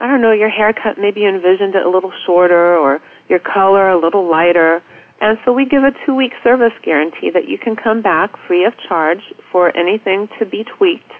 [0.00, 3.90] I don't know your haircut maybe you envisioned it a little shorter or your color
[3.90, 4.82] a little lighter
[5.22, 8.64] and so we give a two week service guarantee that you can come back free
[8.64, 11.12] of charge for anything to be tweaked.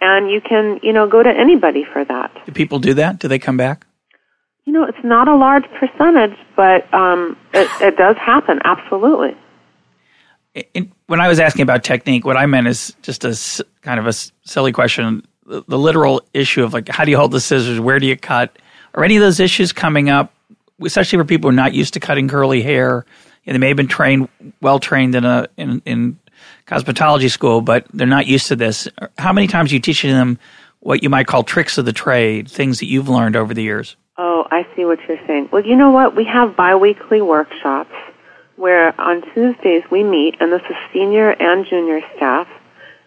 [0.00, 2.30] And you can, you know, go to anybody for that.
[2.46, 3.18] Do people do that?
[3.18, 3.84] Do they come back?
[4.64, 9.36] You know, it's not a large percentage, but um, it, it does happen, absolutely.
[11.06, 14.12] When I was asking about technique, what I meant is just a kind of a
[14.12, 15.26] silly question.
[15.46, 17.80] The, the literal issue of like, how do you hold the scissors?
[17.80, 18.56] Where do you cut?
[18.94, 20.32] Are any of those issues coming up,
[20.80, 23.04] especially for people who are not used to cutting curly hair?
[23.44, 24.28] they may have been trained,
[24.60, 26.18] well trained in a in, in
[26.66, 28.88] cosmetology school, but they're not used to this.
[29.18, 30.38] How many times are you teaching them
[30.80, 33.96] what you might call tricks of the trade, things that you've learned over the years?
[34.18, 35.48] Oh, I see what you're saying.
[35.52, 36.14] Well, you know what?
[36.14, 37.94] We have biweekly workshops
[38.56, 42.46] where on Tuesdays we meet, and this is senior and junior staff,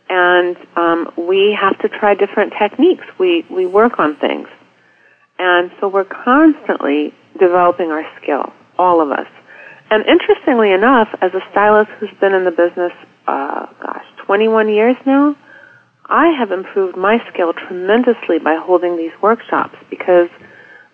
[0.09, 3.05] and um, we have to try different techniques.
[3.19, 4.47] We we work on things,
[5.37, 9.27] and so we're constantly developing our skill, all of us.
[9.91, 12.91] And interestingly enough, as a stylist who's been in the business,
[13.27, 15.35] uh, gosh, 21 years now,
[16.07, 20.29] I have improved my skill tremendously by holding these workshops because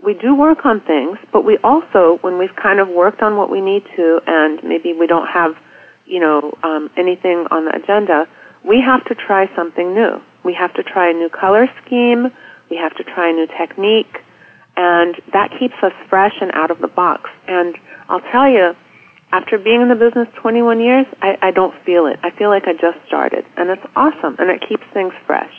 [0.03, 3.49] we do work on things, but we also, when we've kind of worked on what
[3.49, 5.55] we need to, and maybe we don't have,
[6.05, 8.27] you know, um, anything on the agenda,
[8.63, 10.21] we have to try something new.
[10.43, 12.31] We have to try a new color scheme.
[12.69, 14.21] We have to try a new technique,
[14.75, 17.29] and that keeps us fresh and out of the box.
[17.47, 17.77] And
[18.09, 18.75] I'll tell you,
[19.31, 22.19] after being in the business 21 years, I, I don't feel it.
[22.23, 25.53] I feel like I just started, and it's awesome, and it keeps things fresh.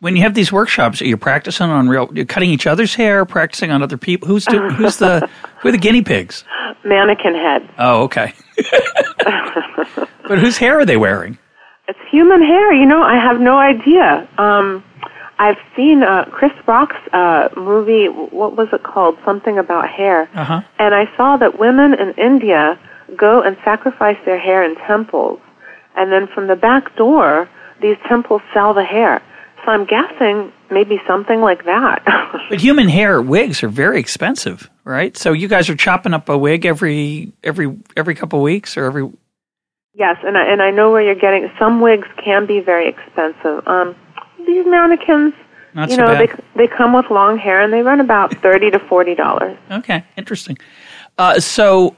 [0.00, 2.08] When you have these workshops, are you practicing on real?
[2.14, 4.28] You're cutting each other's hair, practicing on other people.
[4.28, 5.28] Who's do, who's the
[5.60, 6.42] who are the guinea pigs?
[6.84, 7.68] Mannequin head.
[7.78, 8.32] Oh, okay.
[10.26, 11.38] but whose hair are they wearing?
[11.86, 12.72] It's human hair.
[12.72, 14.26] You know, I have no idea.
[14.38, 14.82] Um,
[15.38, 18.06] I've seen uh, Chris Rock's uh, movie.
[18.06, 19.18] What was it called?
[19.26, 20.30] Something about hair.
[20.34, 20.62] Uh-huh.
[20.78, 22.78] And I saw that women in India
[23.16, 25.40] go and sacrifice their hair in temples,
[25.94, 27.50] and then from the back door,
[27.82, 29.22] these temples sell the hair.
[29.64, 32.02] So I'm guessing maybe something like that.
[32.50, 35.16] but human hair wigs are very expensive, right?
[35.16, 38.86] So you guys are chopping up a wig every every every couple of weeks or
[38.86, 39.10] every.
[39.94, 41.50] Yes, and I, and I know where you're getting.
[41.58, 43.66] Some wigs can be very expensive.
[43.66, 43.94] Um,
[44.46, 45.34] these mannequins,
[45.74, 46.30] Not you so know, bad.
[46.56, 49.58] they they come with long hair and they run about thirty to forty dollars.
[49.70, 50.56] Okay, interesting.
[51.18, 51.96] Uh, so,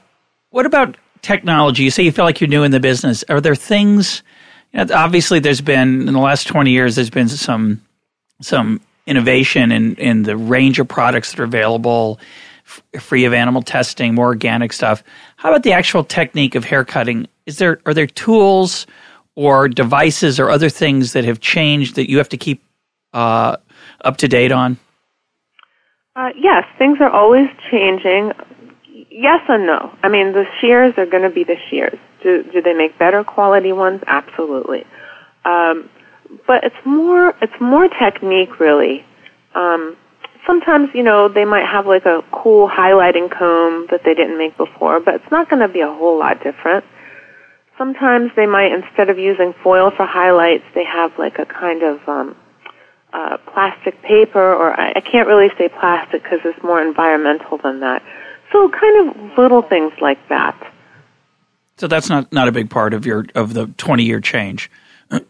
[0.49, 1.83] what about technology?
[1.83, 3.23] You say you feel like you're new in the business.
[3.29, 4.21] Are there things?
[4.75, 6.95] Obviously, there's been in the last twenty years.
[6.95, 7.81] There's been some
[8.41, 12.19] some innovation in in the range of products that are available,
[12.65, 15.03] f- free of animal testing, more organic stuff.
[15.35, 17.27] How about the actual technique of hair cutting?
[17.45, 18.87] Is there are there tools?
[19.35, 22.63] or devices or other things that have changed that you have to keep
[23.13, 23.57] uh,
[24.01, 24.77] up to date on?
[26.15, 28.31] Uh, yes, things are always changing.
[29.09, 29.95] Yes and no.
[30.03, 31.97] I mean, the shears are going to be the shears.
[32.23, 34.01] Do do they make better quality ones?
[34.07, 34.85] Absolutely.
[35.45, 35.89] Um,
[36.47, 39.05] but it's more it's more technique really.
[39.55, 39.95] Um,
[40.47, 44.57] sometimes you know they might have like a cool highlighting comb that they didn't make
[44.57, 46.85] before, but it's not going to be a whole lot different.
[47.77, 52.07] Sometimes they might, instead of using foil for highlights, they have like a kind of
[52.07, 52.35] um,
[53.13, 57.79] uh, plastic paper, or I, I can't really say plastic because it's more environmental than
[57.79, 58.03] that.
[58.51, 60.55] So kind of little things like that.
[61.83, 64.71] So that's not, not a big part of your of the 20 year change.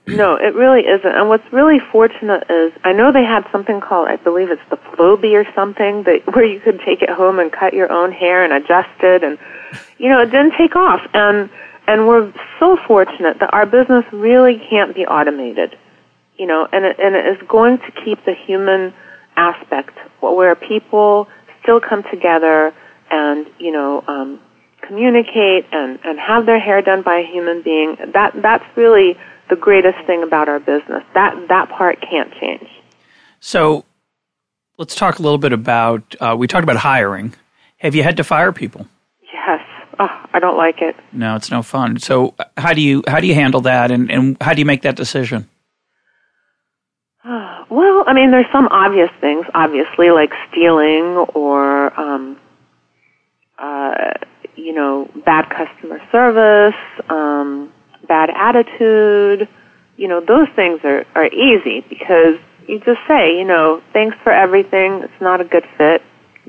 [0.06, 1.12] no, it really isn't.
[1.12, 4.76] And what's really fortunate is I know they had something called I believe it's the
[4.76, 8.44] Flowbee or something that where you could take it home and cut your own hair
[8.44, 9.40] and adjust it and
[9.98, 11.50] you know, it didn't take off and
[11.88, 15.76] and we're so fortunate that our business really can't be automated.
[16.38, 18.94] You know, and it, and it is going to keep the human
[19.38, 21.28] aspect where people
[21.64, 22.76] still come together
[23.10, 24.40] and, you know, um
[24.88, 27.98] communicate and, and have their hair done by a human being.
[28.14, 29.18] That that's really
[29.50, 31.04] the greatest thing about our business.
[31.14, 32.68] That that part can't change.
[33.40, 33.84] So,
[34.78, 36.16] let's talk a little bit about.
[36.20, 37.34] Uh, we talked about hiring.
[37.78, 38.88] Have you had to fire people?
[39.34, 39.62] Yes.
[40.00, 40.96] Oh, I don't like it.
[41.12, 42.00] No, it's no fun.
[42.00, 44.84] So, how do you how do you handle that, and, and how do you make
[44.84, 45.50] that decision?
[47.74, 52.38] Well, I mean, there's some obvious things, obviously, like stealing or, um,
[53.58, 54.14] uh,
[54.56, 57.72] you know, bad customer service, um,
[58.08, 59.48] bad attitude,
[59.98, 62.36] you know, those things are, are easy because
[62.68, 65.02] you just say, you know, thanks for everything.
[65.04, 66.02] It's not a good fit.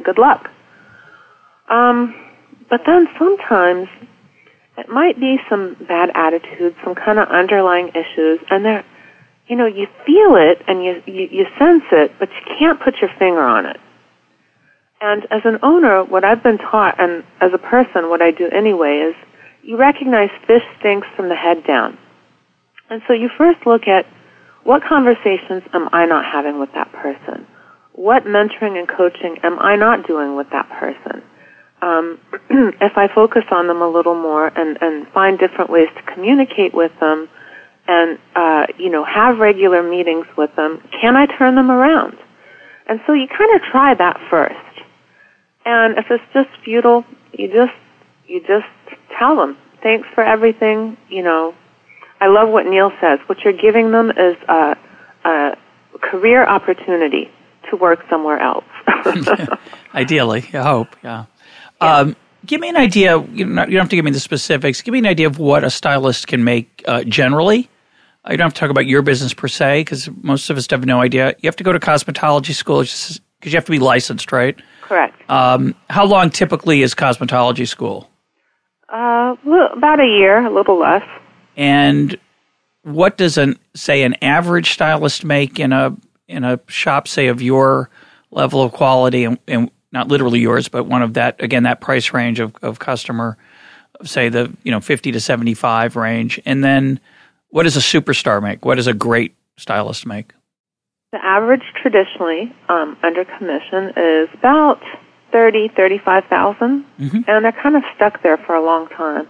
[0.03, 0.51] Good luck.
[1.69, 2.15] Um,
[2.71, 3.89] but then sometimes
[4.77, 8.85] it might be some bad attitude, some kind of underlying issues, and they're,
[9.47, 12.97] you know, you feel it and you, you, you sense it, but you can't put
[13.01, 13.79] your finger on it.
[15.01, 18.49] And as an owner, what I've been taught, and as a person, what I do
[18.49, 19.15] anyway, is
[19.63, 21.99] you recognize fish stinks from the head down.
[22.91, 24.07] And so you first look at
[24.65, 27.47] what conversations am I not having with that person?
[27.93, 31.23] What mentoring and coaching am I not doing with that person?
[31.83, 32.19] Um,
[32.81, 36.75] if I focus on them a little more and, and find different ways to communicate
[36.75, 37.29] with them
[37.87, 42.17] and, uh, you know, have regular meetings with them, can I turn them around?
[42.89, 44.64] And so you kind of try that first.
[45.65, 47.73] And if it's just futile, you just,
[48.27, 48.67] you just
[49.19, 50.97] tell them, thanks for everything.
[51.09, 51.55] You know,
[52.21, 53.19] I love what Neil says.
[53.27, 54.77] What you're giving them is a,
[55.25, 55.57] a
[56.01, 57.31] career opportunity
[57.71, 58.65] to work somewhere else.
[59.95, 60.97] Ideally, I hope.
[61.03, 61.27] Yeah.
[61.81, 61.97] yeah.
[61.97, 63.19] Um, give me an idea.
[63.19, 64.83] You don't have to give me the specifics.
[64.83, 67.69] Give me an idea of what a stylist can make uh, generally.
[68.29, 70.87] You don't have to talk about your business per se because most of us have
[70.87, 71.35] no idea.
[71.41, 74.59] You have to go to cosmetology school because you have to be licensed, right?
[74.95, 75.29] Correct.
[75.29, 78.09] Um, how long typically is cosmetology school?
[78.89, 79.35] Uh,
[79.77, 81.03] about a year, a little less.
[81.57, 82.17] And
[82.83, 85.97] what does an say an average stylist make in a
[86.29, 87.91] in a shop, say of your
[88.31, 92.13] level of quality, and, and not literally yours, but one of that again that price
[92.13, 93.37] range of, of customer,
[94.05, 97.01] say the you know fifty to seventy five range, and then
[97.49, 98.65] what does a superstar make?
[98.65, 100.35] What does a great stylist make?
[101.15, 104.83] The average traditionally um, under commission is about
[105.31, 107.21] thirty, thirty-five thousand, mm-hmm.
[107.29, 109.29] and they're kind of stuck there for a long time.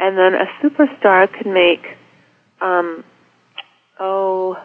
[0.00, 1.86] And then a superstar could make,
[2.60, 3.04] um,
[4.00, 4.60] oh,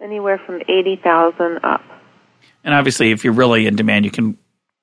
[0.00, 1.82] anywhere from eighty thousand up.
[2.64, 4.38] And obviously, if you're really in demand, you can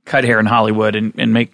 [0.05, 1.51] cut hair in Hollywood and, and make,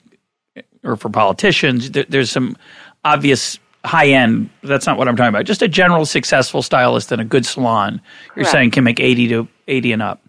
[0.84, 2.58] or for politicians, there, there's some
[3.06, 4.50] obvious high end.
[4.63, 5.46] That's not what I'm talking about.
[5.46, 8.02] Just a general successful stylist in a good salon.
[8.28, 8.52] You're Correct.
[8.52, 10.22] saying can make eighty to eighty and up.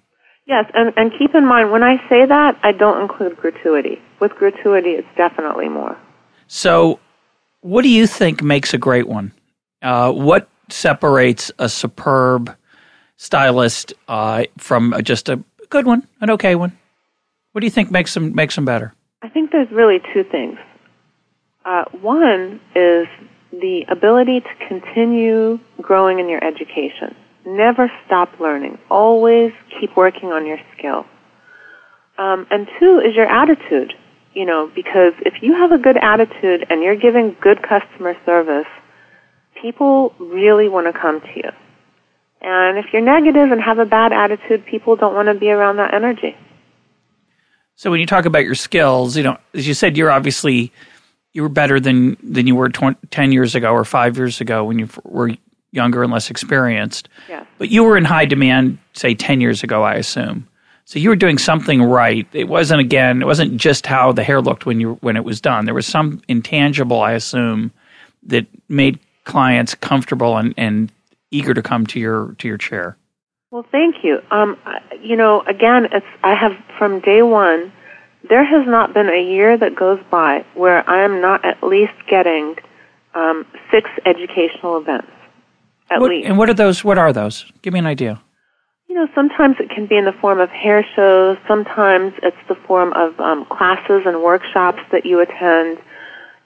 [0.47, 4.01] Yes, and, and keep in mind, when I say that, I don't include gratuity.
[4.19, 5.97] With gratuity, it's definitely more.
[6.49, 6.99] So,
[7.61, 9.33] what do you think makes a great one?
[9.81, 12.53] Uh, what separates a superb
[13.17, 16.77] stylist uh, from a, just a good one, an okay one?
[17.53, 18.93] What do you think makes them makes them better?
[19.23, 20.59] I think there's really two things.
[21.65, 23.07] Uh, one is
[23.61, 27.15] the ability to continue growing in your education.
[27.47, 28.79] Never stop learning.
[28.91, 31.07] Always keep working on your skill.
[32.19, 33.95] Um, and two is your attitude.
[34.33, 38.69] You know, because if you have a good attitude and you're giving good customer service,
[39.61, 41.51] people really want to come to you.
[42.41, 45.79] And if you're negative and have a bad attitude, people don't want to be around
[45.79, 46.37] that energy.
[47.75, 50.73] So when you talk about your skills, you know, as you said, you're obviously
[51.33, 54.65] you were better than than you were 20, 10 years ago or 5 years ago
[54.65, 55.31] when you were
[55.73, 57.09] younger and less experienced.
[57.29, 57.45] Yeah.
[57.59, 60.49] But you were in high demand, say, 10 years ago, I assume.
[60.85, 62.27] So you were doing something right.
[62.33, 65.41] It wasn't, again, it wasn't just how the hair looked when, you, when it was
[65.41, 65.65] done.
[65.65, 67.71] There was some intangible, I assume,
[68.25, 70.91] that made clients comfortable and, and
[71.31, 72.97] eager to come to your, to your chair.
[73.53, 74.21] Well, thank you.
[74.33, 74.57] Um,
[75.01, 77.73] you know, again, it's I have from day one.
[78.29, 81.95] There has not been a year that goes by where I am not at least
[82.09, 82.57] getting
[83.15, 85.11] um, six educational events
[85.91, 86.29] at what, least.
[86.29, 86.85] And what are those?
[86.85, 87.45] What are those?
[87.63, 88.21] Give me an idea.
[88.89, 91.39] You know, sometimes it can be in the form of hair shows.
[91.47, 95.79] Sometimes it's the form of um, classes and workshops that you attend.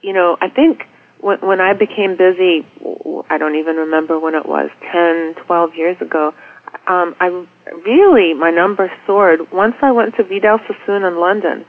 [0.02, 0.82] You know, I think
[1.20, 2.66] when, when I became busy,
[3.30, 6.34] I don't even remember when it was, 10, 12 years ago,
[6.86, 7.46] um, I
[7.84, 11.64] really, my numbers soared once I went to Vidal Sassoon in London.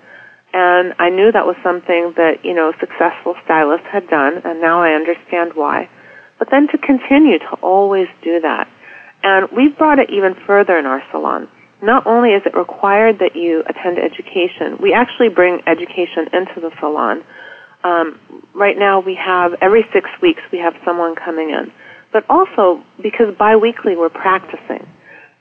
[0.54, 4.82] And I knew that was something that, you know, successful stylists had done, and now
[4.82, 5.90] I understand why.
[6.40, 8.70] But then to continue to always do that.
[9.24, 11.50] And we've brought it even further in our salon.
[11.82, 16.72] Not only is it required that you attend education, we actually bring education into the
[16.80, 17.24] salon.
[17.84, 18.20] Um,
[18.54, 21.72] right now we have, every six weeks we have someone coming in.
[22.14, 24.88] But also, because biweekly we're practicing.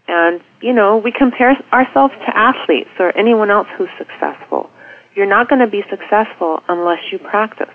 [0.07, 4.71] And, you know, we compare ourselves to athletes or anyone else who's successful.
[5.15, 7.75] You're not going to be successful unless you practice.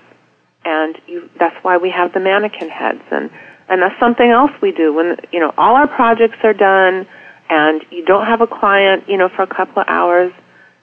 [0.66, 3.02] And you, that's why we have the mannequin heads.
[3.12, 3.32] And,
[3.68, 7.08] and that's something else we do when, you know, all our projects are done
[7.50, 10.32] and you don't have a client, you know, for a couple of hours.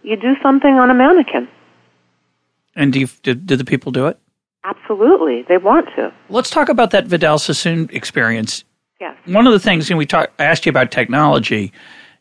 [0.02, 1.48] You do something on a mannequin.
[2.74, 4.18] And do, you, do, do the people do it?
[4.64, 5.42] Absolutely.
[5.48, 6.12] They want to.
[6.28, 8.64] Let's talk about that Vidal Sassoon experience.
[9.00, 9.16] Yes.
[9.26, 11.72] One of the things, and we talked, asked you about technology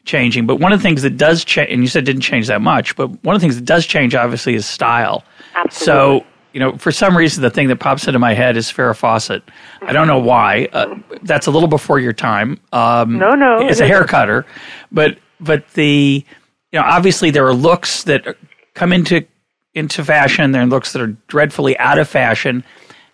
[0.03, 2.61] changing, but one of the things that does change, and you said didn't change that
[2.61, 5.23] much, but one of the things that does change, obviously, is style.
[5.55, 5.85] Absolutely.
[5.85, 8.95] So, you know, for some reason, the thing that pops into my head is Farrah
[8.95, 9.43] Fawcett.
[9.81, 10.69] I don't know why.
[10.71, 12.59] Uh, that's a little before your time.
[12.71, 13.67] Um, no, no.
[13.67, 14.45] As a hair cutter,
[14.91, 16.23] but but the
[16.71, 18.37] you know obviously there are looks that
[18.73, 19.25] come into
[19.73, 20.51] into fashion.
[20.51, 22.63] There are looks that are dreadfully out of fashion.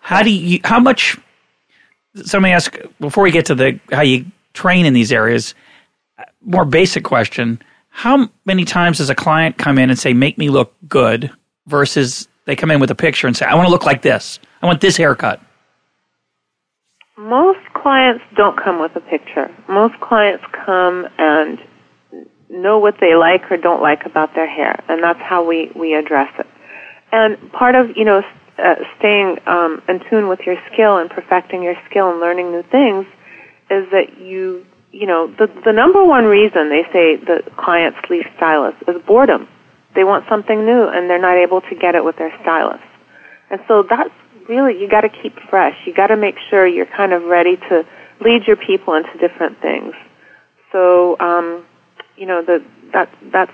[0.00, 0.60] How do you?
[0.62, 1.18] How much?
[2.14, 5.54] So let me ask before we get to the how you train in these areas.
[6.42, 10.50] More basic question: How many times does a client come in and say, "Make me
[10.50, 11.30] look good,"
[11.66, 14.38] versus they come in with a picture and say, I want to look like this.
[14.62, 15.40] I want this haircut.
[17.16, 19.54] Most clients don't come with a picture.
[19.68, 21.58] Most clients come and
[22.48, 25.94] know what they like or don't like about their hair, and that's how we, we
[25.94, 26.46] address it.
[27.12, 28.22] And part of, you know,
[28.58, 32.62] uh, staying um, in tune with your skill and perfecting your skill and learning new
[32.64, 33.06] things
[33.70, 38.26] is that you, you know, the, the number one reason they say the clients leave
[38.36, 39.48] stylists is boredom
[39.94, 42.82] they want something new and they're not able to get it with their stylist.
[43.50, 44.10] And so that's
[44.48, 45.76] really, you gotta keep fresh.
[45.86, 47.84] You gotta make sure you're kind of ready to
[48.20, 49.94] lead your people into different things.
[50.70, 51.64] So, um,
[52.16, 53.52] you know, the, that, that's,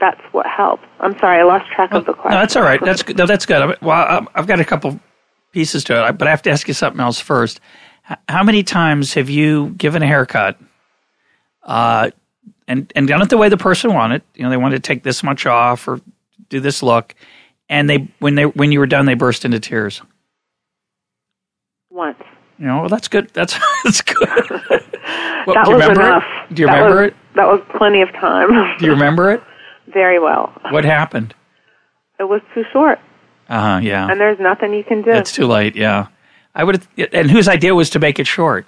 [0.00, 0.84] that's what helps.
[1.00, 2.32] I'm sorry, I lost track of the question.
[2.32, 2.80] No, that's all right.
[2.82, 3.76] That's no, that's good.
[3.82, 4.98] Well, I've got a couple
[5.52, 7.60] pieces to it, but I have to ask you something else first.
[8.28, 10.58] How many times have you given a haircut
[11.62, 12.10] uh,
[12.68, 14.22] and and done it the way the person wanted.
[14.34, 16.00] You know, they wanted to take this much off or
[16.48, 17.14] do this look,
[17.68, 20.02] and they when they when you were done, they burst into tears.
[21.90, 22.18] Once.
[22.58, 23.30] You know, well, that's good.
[23.32, 24.18] That's that's good.
[25.46, 26.24] well, that was enough.
[26.50, 26.54] It?
[26.54, 27.16] Do you that remember was, it?
[27.34, 28.78] That was plenty of time.
[28.78, 29.42] do you remember it?
[29.86, 30.52] Very well.
[30.70, 31.34] What happened?
[32.18, 32.98] It was too short.
[33.48, 33.80] Uh huh.
[33.82, 34.08] Yeah.
[34.10, 35.10] And there's nothing you can do.
[35.10, 35.76] It's too late.
[35.76, 36.08] Yeah.
[36.54, 36.86] I would.
[37.12, 38.66] And whose idea was to make it short?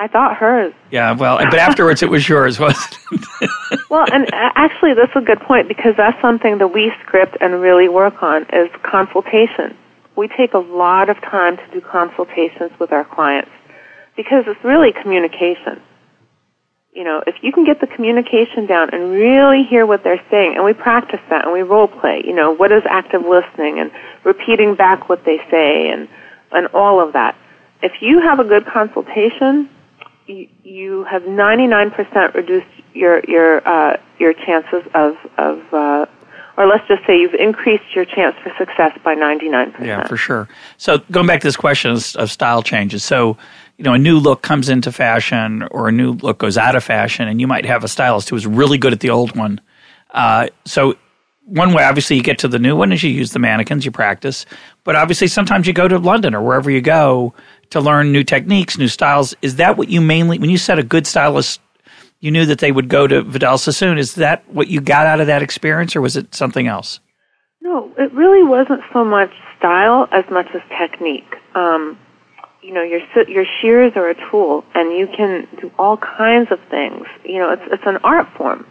[0.00, 0.72] I thought hers.
[0.92, 3.80] Yeah, well, but afterwards it was yours, wasn't it?
[3.90, 7.88] well, and actually, that's a good point because that's something that we script and really
[7.88, 9.76] work on is consultation.
[10.16, 13.50] We take a lot of time to do consultations with our clients
[14.16, 15.80] because it's really communication.
[16.98, 20.56] You know, if you can get the communication down and really hear what they're saying,
[20.56, 23.92] and we practice that and we role play, you know, what is active listening and
[24.24, 26.08] repeating back what they say and,
[26.50, 27.36] and all of that.
[27.84, 29.70] If you have a good consultation,
[30.26, 36.06] you, have 99% reduced your your uh, your chances of of uh,
[36.56, 39.86] or let's just say you've increased your chance for success by 99%.
[39.86, 40.48] Yeah, for sure.
[40.76, 43.04] So going back to this question of style changes.
[43.04, 43.38] So,
[43.78, 46.82] you know, a new look comes into fashion or a new look goes out of
[46.82, 49.60] fashion and you might have a stylist who is really good at the old one.
[50.10, 50.96] Uh, so
[51.44, 53.90] one way, obviously, you get to the new one is you use the mannequins, you
[53.90, 54.44] practice.
[54.84, 57.32] But obviously, sometimes you go to London or wherever you go
[57.70, 59.34] to learn new techniques, new styles.
[59.40, 61.60] Is that what you mainly, when you said a good stylist,
[62.20, 63.96] you knew that they would go to Vidal Sassoon?
[63.96, 67.00] Is that what you got out of that experience, or was it something else?
[67.62, 71.34] No, it really wasn't so much style as much as technique.
[71.54, 71.98] Um,
[72.68, 76.60] you know, your your shears are a tool, and you can do all kinds of
[76.70, 77.06] things.
[77.24, 78.66] You know, it's it's an art form,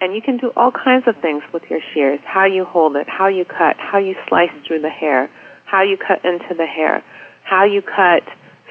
[0.00, 2.20] and you can do all kinds of things with your shears.
[2.24, 5.28] How you hold it, how you cut, how you slice through the hair,
[5.64, 7.04] how you cut into the hair
[7.44, 8.22] how you cut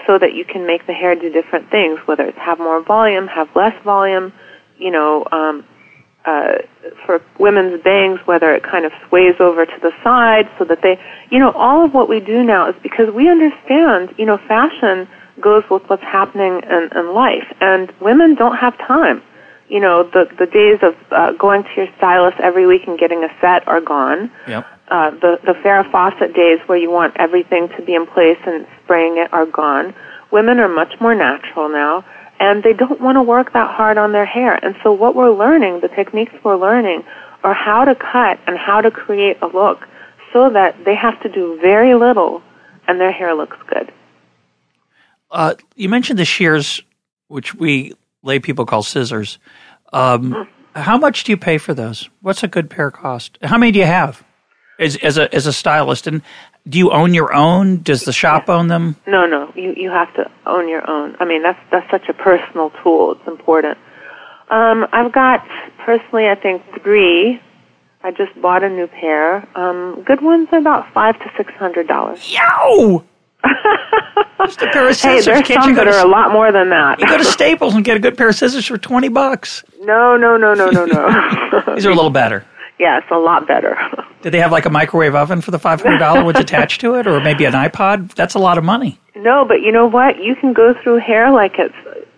[0.08, 3.28] so that you can make the hair do different things, whether it's have more volume,
[3.28, 4.34] have less volume,
[4.78, 5.66] you know, um,
[6.26, 6.54] uh,
[7.06, 11.00] for women's bangs, whether it kind of sways over to the side so that they,
[11.32, 15.08] you know, all of what we do now is because we understand, you know, fashion
[15.40, 19.22] goes with what's happening in, in life, and women don't have time.
[19.70, 23.24] You know, the the days of uh, going to your stylist every week and getting
[23.24, 24.30] a set are gone.
[24.48, 28.38] Yep uh, the the Farrah Fawcett days where you want everything to be in place
[28.46, 29.96] and spraying it are gone.
[30.32, 32.06] Women are much more natural now,
[32.42, 34.56] and they don't want to work that hard on their hair.
[34.66, 37.04] And so, what we're learning, the techniques we're learning,
[37.44, 39.88] are how to cut and how to create a look
[40.34, 42.42] so that they have to do very little
[42.88, 43.94] and their hair looks good.
[45.30, 46.82] Uh, you mentioned the shears,
[47.28, 49.38] which we lay people call scissors.
[49.94, 52.10] Um, how much do you pay for those?
[52.22, 53.38] What's a good pair cost?
[53.44, 54.24] How many do you have
[54.80, 56.08] as, as a as a stylist?
[56.08, 56.24] And
[56.68, 57.82] do you own your own?
[57.82, 58.96] Does the shop own them?
[59.08, 59.52] No, no.
[59.56, 61.16] You you have to own your own.
[61.20, 63.14] I mean, that's that's such a personal tool.
[63.14, 63.78] It's important.
[64.50, 65.48] Um, I've got
[65.80, 67.42] personally, I think three.
[68.04, 69.48] I just bought a new pair.
[69.56, 72.20] Um, good ones are about five to six hundred dollars.
[72.34, 73.04] Yo!
[74.46, 75.26] Just a pair of Hey, scissors.
[75.26, 77.00] there's Can't some that are a lot more than that.
[77.00, 79.64] you go to Staples and get a good pair of scissors for twenty bucks?
[79.82, 81.76] no, no, no, no, no, no.
[81.76, 82.46] These are a little better.
[82.82, 83.78] Yeah, it's a lot better.
[84.24, 86.96] Did they have like a microwave oven for the five hundred dollar ones attached to
[86.96, 88.14] it, or maybe an iPod?
[88.16, 89.00] That's a lot of money.
[89.16, 90.18] no, but you know what?
[90.22, 91.76] You can go through hair like it's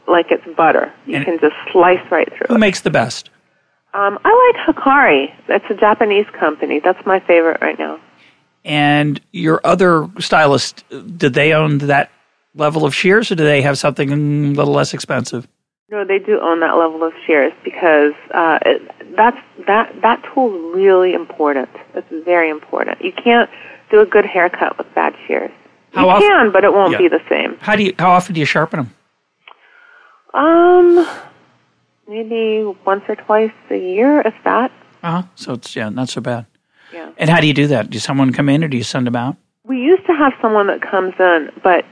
[0.08, 0.92] like it's butter.
[1.06, 2.48] You And- can just slice right through.
[2.50, 2.60] Who it.
[2.60, 3.30] makes the best?
[3.94, 5.28] Um, I like Hikari.
[5.48, 6.80] That's a Japanese company.
[6.84, 8.00] That's my favorite right now.
[8.66, 12.10] And your other stylist, did they own that
[12.56, 15.48] level of shears, or do they have something a little less expensive?
[15.90, 18.82] No, they do own that level of shears because uh, it,
[19.16, 19.38] that's
[19.68, 21.70] that that tool is really important.
[21.96, 23.02] It's very important.
[23.04, 23.50] You can't
[23.92, 25.52] do a good haircut with bad shears.
[25.94, 26.98] How you often- can, but it won't Yeah.
[26.98, 27.58] be the same.
[27.62, 27.94] How do you?
[28.00, 28.94] How often do you sharpen them?
[30.34, 31.08] Um,
[32.08, 34.72] maybe once or twice a year, if that.
[35.04, 35.24] Uh huh.
[35.36, 36.46] So it's yeah, not so bad.
[36.92, 37.10] Yeah.
[37.18, 37.90] And how do you do that?
[37.90, 39.36] Do someone come in, or do you send them out?
[39.66, 41.86] We used to have someone that comes in, but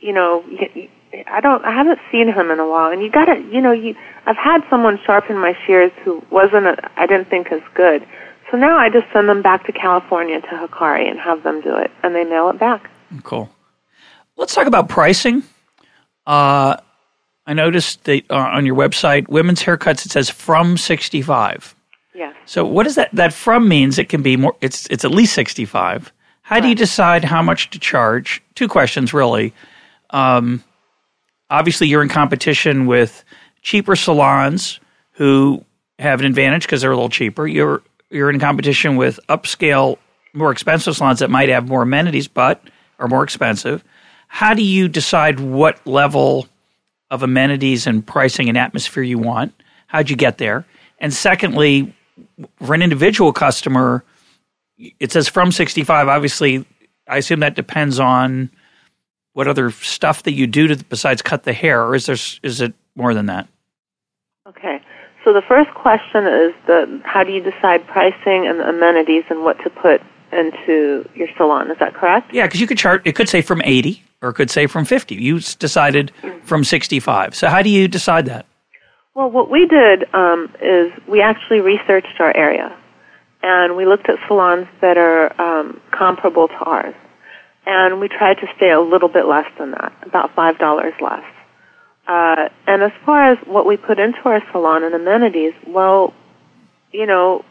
[0.00, 0.88] you know, y- y-
[1.26, 1.64] I don't.
[1.64, 3.94] I haven't seen him in a while, and you got to, you know, you.
[4.26, 6.66] I've had someone sharpen my shears who wasn't.
[6.66, 8.06] A, I didn't think as good.
[8.50, 11.76] So now I just send them back to California to Hikari and have them do
[11.76, 12.90] it, and they mail it back.
[13.22, 13.50] Cool.
[14.36, 15.42] Let's talk about pricing.
[16.26, 16.76] Uh,
[17.46, 21.74] I noticed that uh, on your website, women's haircuts, it says from 65.
[22.14, 22.34] Yes.
[22.44, 25.34] So what does that, that from means it can be more, it's, it's at least
[25.34, 26.12] 65.
[26.42, 28.42] How do you decide how much to charge?
[28.54, 29.52] Two questions really.
[30.10, 30.62] Um,
[31.50, 33.24] obviously you're in competition with
[33.62, 34.80] cheaper salons
[35.12, 35.64] who
[35.98, 37.46] have an advantage because they're a little cheaper.
[37.46, 39.98] You're, you're in competition with upscale,
[40.32, 42.62] more expensive salons that might have more amenities, but
[42.98, 43.82] are more expensive.
[44.28, 46.48] How do you decide what level
[47.10, 49.54] of amenities and pricing and atmosphere you want?
[49.86, 50.66] How'd you get there?
[50.98, 51.94] And secondly,
[52.62, 54.04] for an individual customer,
[54.78, 56.08] it says from 65.
[56.08, 56.66] Obviously,
[57.08, 58.50] I assume that depends on
[59.36, 62.62] what other stuff that you do to besides cut the hair, or is there is
[62.62, 63.46] it more than that?
[64.48, 64.80] Okay.
[65.22, 69.44] So the first question is the how do you decide pricing and the amenities and
[69.44, 70.00] what to put
[70.32, 71.70] into your salon?
[71.70, 72.32] Is that correct?
[72.32, 73.02] Yeah, because you could chart.
[73.04, 75.16] It could say from 80, or it could say from 50.
[75.16, 76.12] You decided
[76.44, 77.34] from 65.
[77.34, 78.46] So how do you decide that?
[79.14, 82.74] Well, what we did um, is we actually researched our area,
[83.42, 86.94] and we looked at salons that are um, comparable to ours,
[87.66, 91.24] and we tried to stay a little bit less than that, about five dollars less.
[92.06, 96.14] Uh, and as far as what we put into our salon and amenities, well,
[96.92, 97.44] you know,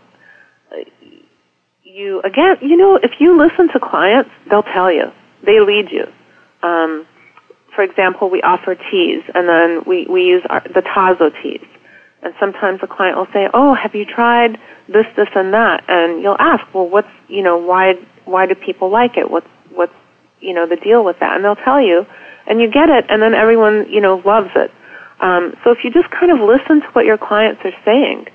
[1.84, 5.11] you again, you know, if you listen to clients, they'll tell you,
[5.45, 6.07] they lead you.
[6.63, 7.05] Um,
[7.76, 11.68] for example, we offer teas, and then we, we use our, the Tazo teas.
[12.24, 14.57] And sometimes a client will say, "Oh, have you tried
[14.88, 18.89] this, this, and that?" And you'll ask, "Well, what's you know why why do people
[18.89, 19.30] like it?
[19.30, 19.47] What's
[20.40, 22.06] you know the deal with that?" And they'll tell you,
[22.48, 24.72] and you get it, and then everyone you know loves it.
[25.20, 28.28] Um, so if you just kind of listen to what your clients are saying,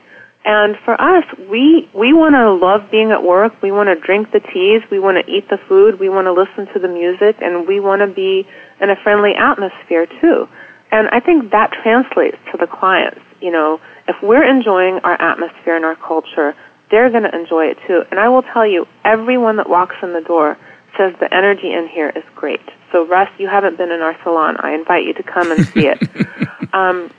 [0.45, 3.61] and for us, we we want to love being at work.
[3.63, 4.83] We want to drink the teas.
[4.91, 6.01] We want to eat the food.
[6.01, 8.47] We want to listen to the music, and we want to be
[8.81, 10.49] in a friendly atmosphere too.
[10.91, 13.21] And I think that translates to the clients.
[13.41, 16.55] You know, if we're enjoying our atmosphere and our culture,
[16.91, 18.03] they're going to enjoy it too.
[18.11, 20.59] And I will tell you, everyone that walks in the door
[20.97, 22.61] says the energy in here is great.
[22.93, 24.57] So, Russ, you haven't been in our salon.
[24.59, 26.03] I invite you to come and see it.
[26.72, 27.11] um,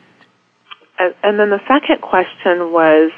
[0.99, 3.11] and, and then the second question was,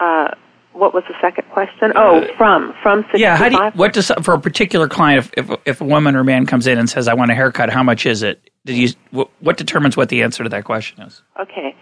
[0.00, 0.28] uh,
[0.72, 1.92] what was the second question?
[1.96, 3.20] Oh, from from sixty-five.
[3.20, 6.14] Yeah, how do you, what does for a particular client if, if if a woman
[6.14, 8.48] or man comes in and says I want a haircut, how much is it?
[8.64, 11.22] Did you what, what determines what the answer to that question is?
[11.40, 11.74] Okay.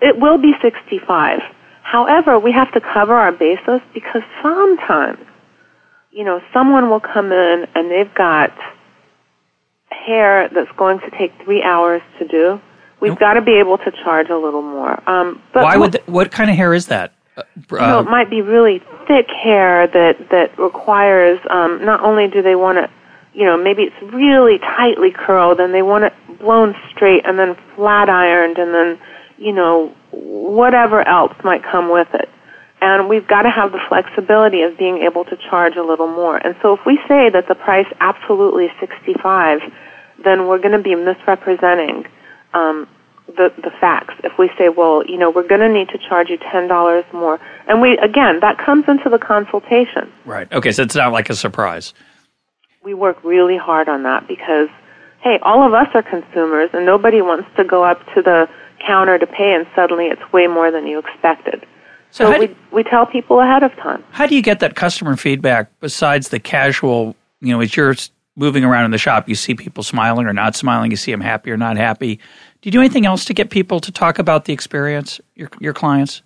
[0.00, 1.40] It will be 65.
[1.82, 5.18] However, we have to cover our bases because sometimes,
[6.10, 8.52] you know, someone will come in and they've got
[9.90, 12.60] hair that's going to take three hours to do.
[13.00, 13.20] We've Nope.
[13.20, 15.00] got to be able to charge a little more.
[15.08, 17.12] Um, but Why would th- what kind of hair is that?
[17.36, 22.26] Uh, you know, it might be really thick hair that that requires um, not only
[22.26, 22.90] do they want it,
[23.32, 27.56] you know, maybe it's really tightly curled and they want it blown straight and then
[27.76, 28.98] flat ironed and then,
[29.36, 32.28] you know, whatever else might come with it.
[32.80, 36.36] And we've got to have the flexibility of being able to charge a little more.
[36.36, 39.60] And so if we say that the price absolutely is 65,
[40.24, 42.06] then we're going to be misrepresenting
[42.54, 42.88] um,
[43.36, 44.14] the the facts.
[44.24, 47.04] If we say, well, you know, we're going to need to charge you ten dollars
[47.12, 50.10] more, and we again that comes into the consultation.
[50.24, 50.50] Right.
[50.52, 50.72] Okay.
[50.72, 51.94] So it's not like a surprise.
[52.82, 54.68] We work really hard on that because,
[55.20, 58.48] hey, all of us are consumers, and nobody wants to go up to the
[58.86, 61.66] counter to pay, and suddenly it's way more than you expected.
[62.10, 64.02] So, so we, we tell people ahead of time.
[64.10, 67.94] How do you get that customer feedback besides the casual, you know, as you're
[68.36, 71.20] moving around in the shop, you see people smiling or not smiling, you see them
[71.20, 72.16] happy or not happy.
[72.60, 75.74] Do you do anything else to get people to talk about the experience, your, your
[75.74, 76.22] clients?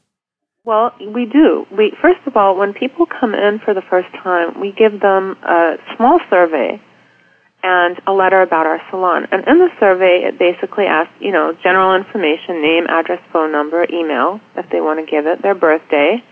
[0.64, 1.66] Well, we do.
[1.76, 5.37] We first of all, when people come in for the first time, we give them
[5.43, 6.80] a small survey
[7.63, 9.27] and a letter about our salon.
[9.31, 13.87] And in the survey, it basically asks, you know, general information, name, address, phone number,
[13.91, 16.23] email, if they want to give it, their birthday,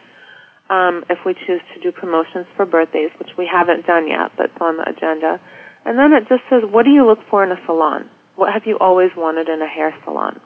[0.69, 4.47] um, if we choose to do promotions for birthdays, which we haven't done yet, but
[4.47, 5.41] it's on the agenda.
[5.85, 8.11] And then it just says, what do you look for in a salon?
[8.35, 10.41] What have you always wanted in a hair salon?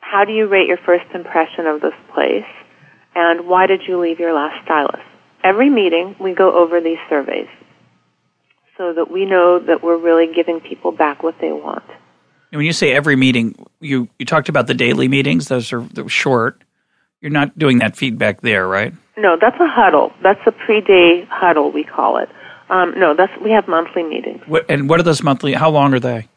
[0.00, 2.48] How do you rate your first impression of this place?
[3.14, 5.02] And why did you leave your last stylist?
[5.42, 7.48] Every meeting, we go over these surveys
[8.78, 11.84] so that we know that we're really giving people back what they want.
[12.50, 15.48] And when you say every meeting, you, you talked about the daily meetings.
[15.48, 16.62] Those are short.
[17.20, 18.94] You're not doing that feedback there, right?
[19.18, 20.12] No, that's a huddle.
[20.22, 22.28] That's a pre-day huddle, we call it.
[22.70, 24.40] Um, no, that's we have monthly meetings.
[24.46, 25.54] What, and what are those monthly?
[25.54, 26.28] How long are they?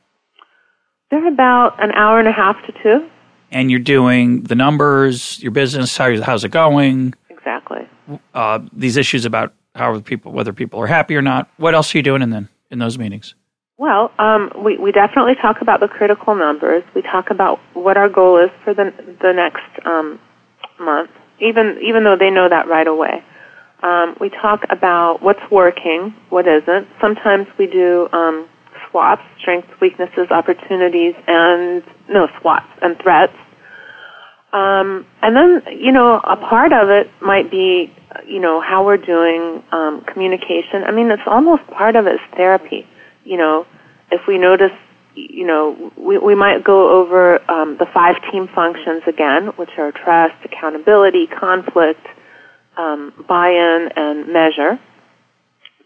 [1.11, 3.09] They're about an hour and a half to two.
[3.51, 7.13] And you're doing the numbers, your business, how, how's it going?
[7.29, 7.87] Exactly.
[8.33, 11.49] Uh, these issues about how are people, whether people are happy or not.
[11.57, 13.35] What else are you doing in then in those meetings?
[13.77, 16.83] Well, um, we we definitely talk about the critical numbers.
[16.93, 20.19] We talk about what our goal is for the the next um,
[20.79, 21.09] month,
[21.39, 23.23] even even though they know that right away.
[23.81, 26.87] Um, we talk about what's working, what isn't.
[27.01, 28.47] Sometimes we do um,
[28.91, 33.33] SWOTs, strengths, weaknesses, opportunities, and no SWOTs and threats.
[34.53, 37.93] Um, and then, you know, a part of it might be,
[38.27, 40.83] you know, how we're doing um, communication.
[40.83, 42.85] I mean, it's almost part of it is therapy.
[43.23, 43.65] You know,
[44.11, 44.73] if we notice,
[45.15, 49.91] you know, we, we might go over um, the five team functions again, which are
[49.91, 52.05] trust, accountability, conflict,
[52.75, 54.79] um, buy-in, and measure,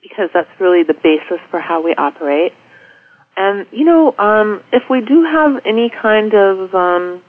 [0.02, 2.54] because that's really the basis for how we operate.
[3.38, 7.22] And you know, um, if we do have any kind of um,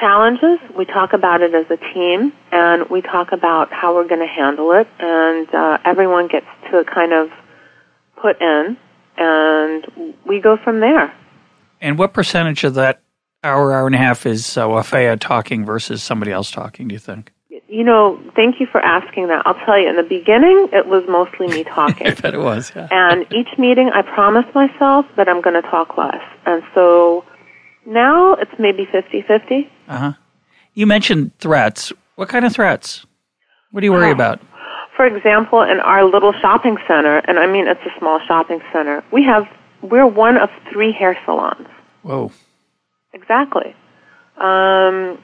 [0.00, 4.20] challenges, we talk about it as a team, and we talk about how we're going
[4.20, 7.30] to handle it, and uh, everyone gets to kind of
[8.20, 8.76] put in,
[9.16, 11.14] and we go from there.
[11.80, 13.02] And what percentage of that
[13.44, 16.88] hour, hour and a half is uh, Wafaya talking versus somebody else talking?
[16.88, 17.32] Do you think?
[17.68, 19.42] You know, thank you for asking that.
[19.46, 22.06] I'll tell you, in the beginning, it was mostly me talking.
[22.06, 22.88] I bet it was, yeah.
[22.90, 26.22] and each meeting, I promised myself that I'm going to talk less.
[26.46, 27.24] And so
[27.88, 29.70] now it's maybe 50 50.
[29.88, 30.12] Uh huh.
[30.74, 31.92] You mentioned threats.
[32.16, 33.06] What kind of threats?
[33.70, 34.40] What do you worry about?
[34.96, 39.04] For example, in our little shopping center, and I mean it's a small shopping center,
[39.12, 39.46] we have,
[39.82, 41.66] we're one of three hair salons.
[42.02, 42.32] Whoa.
[43.12, 43.74] Exactly.
[44.36, 45.22] Um,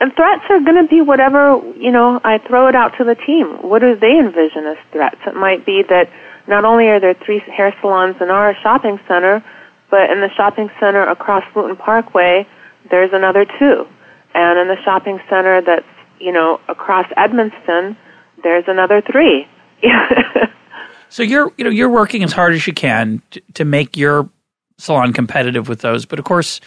[0.00, 3.16] and threats are going to be whatever, you know, I throw it out to the
[3.16, 3.46] team.
[3.62, 5.18] What do they envision as threats?
[5.26, 6.10] It might be that
[6.46, 9.42] not only are there three hair salons in our shopping center,
[9.90, 12.46] but in the shopping center across Wooten Parkway,
[12.90, 13.86] there's another two.
[14.34, 15.86] And in the shopping center that's,
[16.20, 17.96] you know, across Edmonston,
[18.42, 19.46] there's another three.
[21.08, 24.28] so you're, you know, you're working as hard as you can to, to make your
[24.76, 26.04] salon competitive with those.
[26.06, 26.60] But of course,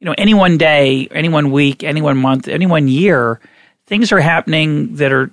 [0.00, 3.40] you know, any one day, any one week, any one month, any one year,
[3.86, 5.30] things are happening that are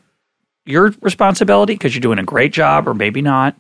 [0.65, 3.59] your responsibility because you're doing a great job or maybe not.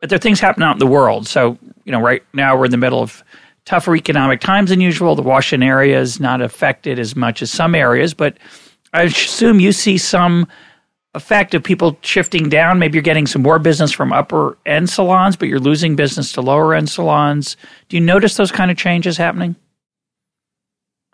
[0.00, 1.26] But there are things happening out in the world.
[1.26, 3.22] So, you know, right now we're in the middle of
[3.64, 5.14] tougher economic times than usual.
[5.14, 8.38] The Washington area is not affected as much as some areas, but
[8.92, 10.46] I assume you see some
[11.14, 12.78] effect of people shifting down.
[12.78, 16.40] Maybe you're getting some more business from upper end salons, but you're losing business to
[16.40, 17.56] lower end salons.
[17.88, 19.56] Do you notice those kind of changes happening?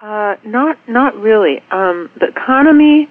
[0.00, 1.62] Uh, not not really.
[1.70, 3.08] Um, the economy,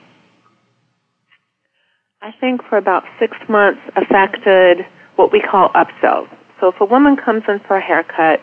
[2.21, 4.86] I think, for about six months affected
[5.16, 6.30] what we call upsells.
[6.59, 8.41] So if a woman comes in for a haircut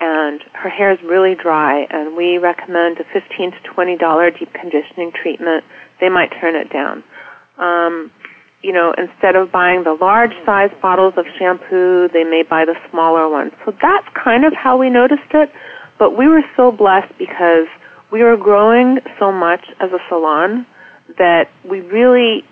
[0.00, 4.52] and her hair is really dry, and we recommend a fifteen to twenty dollar deep
[4.54, 5.64] conditioning treatment.
[6.00, 7.02] They might turn it down.
[7.56, 8.12] Um,
[8.62, 12.76] you know, instead of buying the large size bottles of shampoo, they may buy the
[12.90, 13.52] smaller ones.
[13.64, 15.50] So that's kind of how we noticed it.
[15.98, 17.66] But we were so blessed because
[18.10, 20.66] we were growing so much as a salon
[21.18, 22.44] that we really,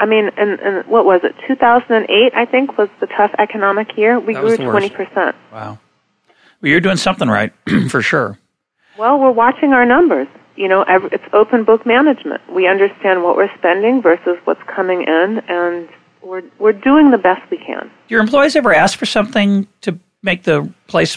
[0.00, 4.18] I mean, and, and what was it, 2008, I think, was the tough economic year.
[4.18, 4.92] We grew was the worst.
[4.92, 5.34] 20%.
[5.52, 5.78] Wow.
[6.60, 7.52] Well, you're doing something right,
[7.90, 8.38] for sure.
[8.96, 10.28] Well, we're watching our numbers.
[10.56, 12.42] You know, ev- it's open book management.
[12.52, 15.88] We understand what we're spending versus what's coming in, and
[16.20, 17.84] we're we're doing the best we can.
[17.84, 21.16] Do your employees ever ask for something to make the place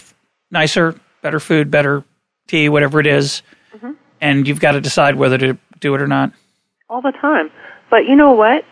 [0.52, 2.04] nicer, better food, better
[2.46, 3.42] tea, whatever it is,
[3.74, 3.92] mm-hmm.
[4.20, 6.32] and you've got to decide whether to do it or not?
[6.92, 7.50] all the time.
[7.90, 8.64] But you know what?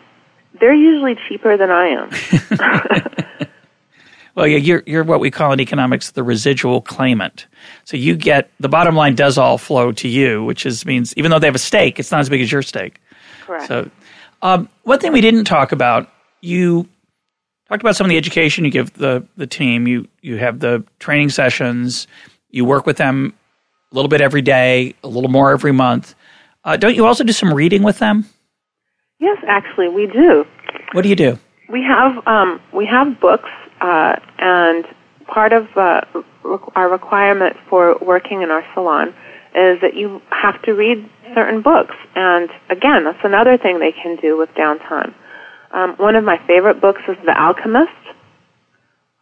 [0.61, 3.47] They're usually cheaper than I am.
[4.35, 7.47] Well, yeah, you're you're what we call in economics the residual claimant.
[7.83, 11.31] So you get the bottom line does all flow to you, which is means even
[11.31, 13.01] though they have a stake, it's not as big as your stake.
[13.45, 13.67] Correct.
[13.67, 13.89] So,
[14.41, 16.09] um, one thing we didn't talk about,
[16.39, 16.87] you
[17.67, 19.85] talked about some of the education you give the the team.
[19.85, 22.07] You you have the training sessions.
[22.51, 23.33] You work with them
[23.91, 26.15] a little bit every day, a little more every month.
[26.63, 28.25] Uh, don't you also do some reading with them?
[29.21, 30.45] Yes, actually, we do.
[30.91, 31.39] What do you do?
[31.69, 33.49] We have um, we have books,
[33.79, 34.85] uh, and
[35.27, 36.01] part of uh,
[36.75, 39.09] our requirement for working in our salon
[39.55, 41.95] is that you have to read certain books.
[42.15, 45.13] And again, that's another thing they can do with downtime.
[45.71, 47.91] Um, one of my favorite books is The Alchemist.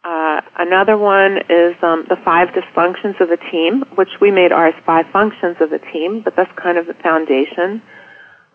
[0.02, 4.74] Uh, another one is um, The Five Dysfunctions of a Team, which we made ours
[4.86, 7.82] Five Functions of a Team, but that's kind of the foundation.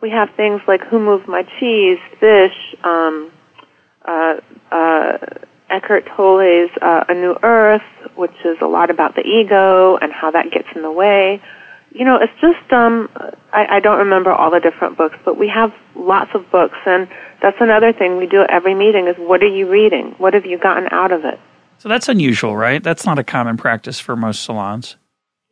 [0.06, 2.54] We have things like Who Moved My Cheese, Fish,
[2.84, 3.32] um,
[4.08, 4.36] uh,
[4.72, 5.18] uh,
[5.72, 7.82] Eckhart Tolle's uh, A New Earth,
[8.14, 11.42] which is a lot about the ego and how that gets in the way.
[11.90, 13.10] You know, it's just um,
[13.52, 17.08] I, I don't remember all the different books, but we have lots of books, and
[17.42, 20.14] that's another thing we do at every meeting is what are you reading?
[20.20, 21.40] What have you gotten out of it?
[21.80, 22.84] So that's unusual, right?
[22.84, 24.98] That's not a common practice for most salons.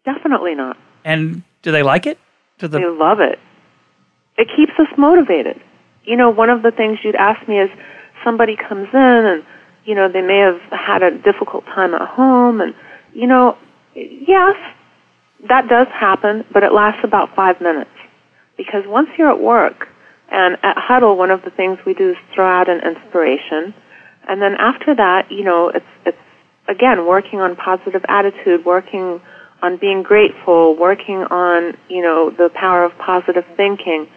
[0.06, 0.78] Definitely not.
[1.04, 2.20] And do they like it?
[2.60, 3.40] Do the They love it.
[4.38, 5.62] It keeps us motivated.
[6.04, 7.70] You know, one of the things you'd ask me is
[8.24, 9.44] somebody comes in and,
[9.86, 12.74] you know, they may have had a difficult time at home and,
[13.14, 13.58] you know,
[13.96, 14.56] yes,
[15.48, 17.92] that does happen, but it lasts about five minutes.
[18.58, 19.88] Because once you're at work,
[20.30, 23.74] and at Huddle, one of the things we do is throw out an inspiration,
[24.28, 26.18] and then after that, you know, it's, it's,
[26.68, 29.22] again, working on positive attitude, working
[29.62, 34.08] on being grateful, working on, you know, the power of positive thinking.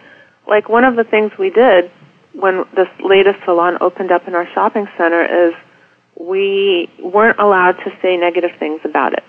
[0.47, 1.91] Like one of the things we did
[2.33, 5.53] when this latest salon opened up in our shopping center is
[6.19, 9.23] we weren't allowed to say negative things about it.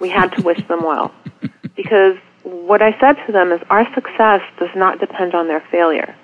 [0.00, 1.12] We had to wish them well.
[1.76, 6.14] Because what I said to them is our success does not depend on their failure.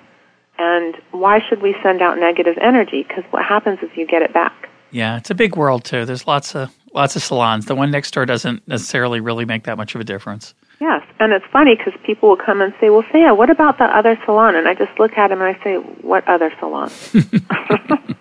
[0.57, 3.03] And why should we send out negative energy?
[3.05, 4.69] Because what happens is you get it back.
[4.91, 6.05] Yeah, it's a big world too.
[6.05, 7.65] There's lots of lots of salons.
[7.65, 10.53] The one next door doesn't necessarily really make that much of a difference.
[10.81, 13.85] Yes, and it's funny because people will come and say, "Well, Saya, what about the
[13.85, 16.91] other salon?" And I just look at them and I say, "What other salon?"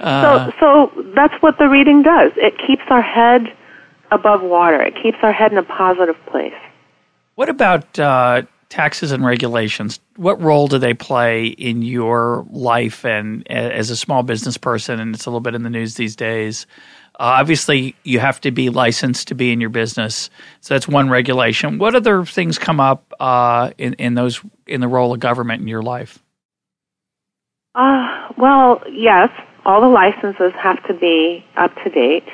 [0.00, 2.30] Uh, so, so that's what the reading does.
[2.36, 3.46] It keeps our head
[4.10, 4.82] above water.
[4.82, 6.52] It keeps our head in a positive place.
[7.36, 8.42] what about uh,
[8.74, 10.00] taxes and regulations?
[10.16, 14.98] What role do they play in your life and as a small business person?
[14.98, 16.66] And it's a little bit in the news these days.
[17.14, 20.28] Uh, obviously, you have to be licensed to be in your business,
[20.60, 21.78] so that's one regulation.
[21.78, 25.68] What other things come up uh, in in those in the role of government in
[25.68, 26.18] your life?
[27.76, 29.28] Uh, well, yes,
[29.64, 32.26] all the licenses have to be up to date.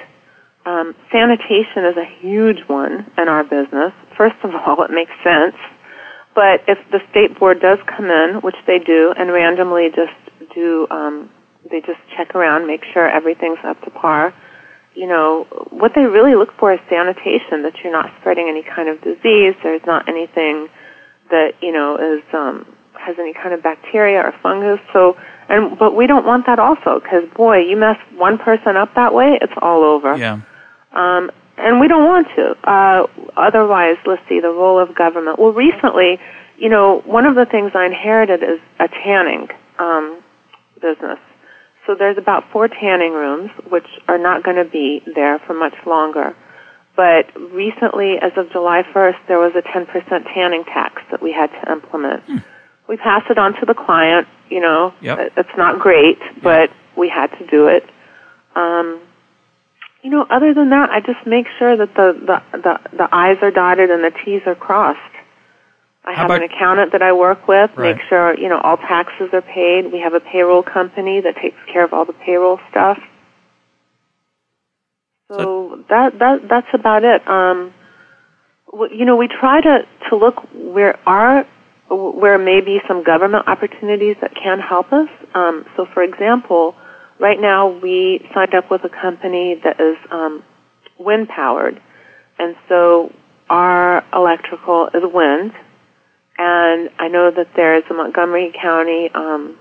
[0.64, 3.92] Um, sanitation is a huge one in our business.
[4.16, 5.56] First of all, it makes sense.
[6.34, 10.12] But if the state board does come in, which they do, and randomly just
[10.54, 11.30] do, um,
[11.70, 14.32] they just check around, make sure everything's up to par.
[14.94, 18.88] You know, what they really look for is sanitation, that you're not spreading any kind
[18.88, 20.68] of disease, there's not anything
[21.30, 22.66] that, you know, is, um,
[22.98, 24.80] has any kind of bacteria or fungus.
[24.92, 25.16] So,
[25.48, 29.14] and, but we don't want that also, because boy, you mess one person up that
[29.14, 30.16] way, it's all over.
[30.16, 30.40] Yeah.
[30.92, 32.56] Um, and we don't want to.
[32.68, 33.06] Uh,
[33.36, 35.38] otherwise, let's see, the role of government.
[35.38, 36.18] Well, recently,
[36.58, 39.48] you know, one of the things I inherited is a tanning
[39.78, 40.22] um,
[40.80, 41.18] business.
[41.86, 45.74] So there's about four tanning rooms, which are not going to be there for much
[45.86, 46.36] longer.
[46.96, 51.50] But recently, as of July 1st, there was a 10% tanning tax that we had
[51.50, 52.22] to implement.
[52.88, 54.92] We passed it on to the client, you know.
[55.00, 55.32] Yep.
[55.36, 57.88] It's not great, but we had to do it.
[58.54, 59.00] Um,
[60.02, 62.12] you know, other than that, I just make sure that the
[62.52, 64.98] the the, the I's are dotted and the T's are crossed.
[66.04, 67.70] I How have about- an accountant that I work with.
[67.76, 67.96] Right.
[67.96, 69.92] Make sure you know all taxes are paid.
[69.92, 72.98] We have a payroll company that takes care of all the payroll stuff.
[75.32, 77.26] So, that that that's about it.
[77.28, 77.72] Um,
[78.72, 81.46] w- you know, we try to to look where are
[81.88, 85.08] where may be some government opportunities that can help us.
[85.34, 86.74] Um, so, for example,
[87.20, 90.42] right now we signed up with a company that is um,
[90.98, 91.80] wind powered,
[92.38, 93.12] and so
[93.48, 95.52] our electrical is wind.
[96.38, 99.58] And I know that there is a Montgomery County um,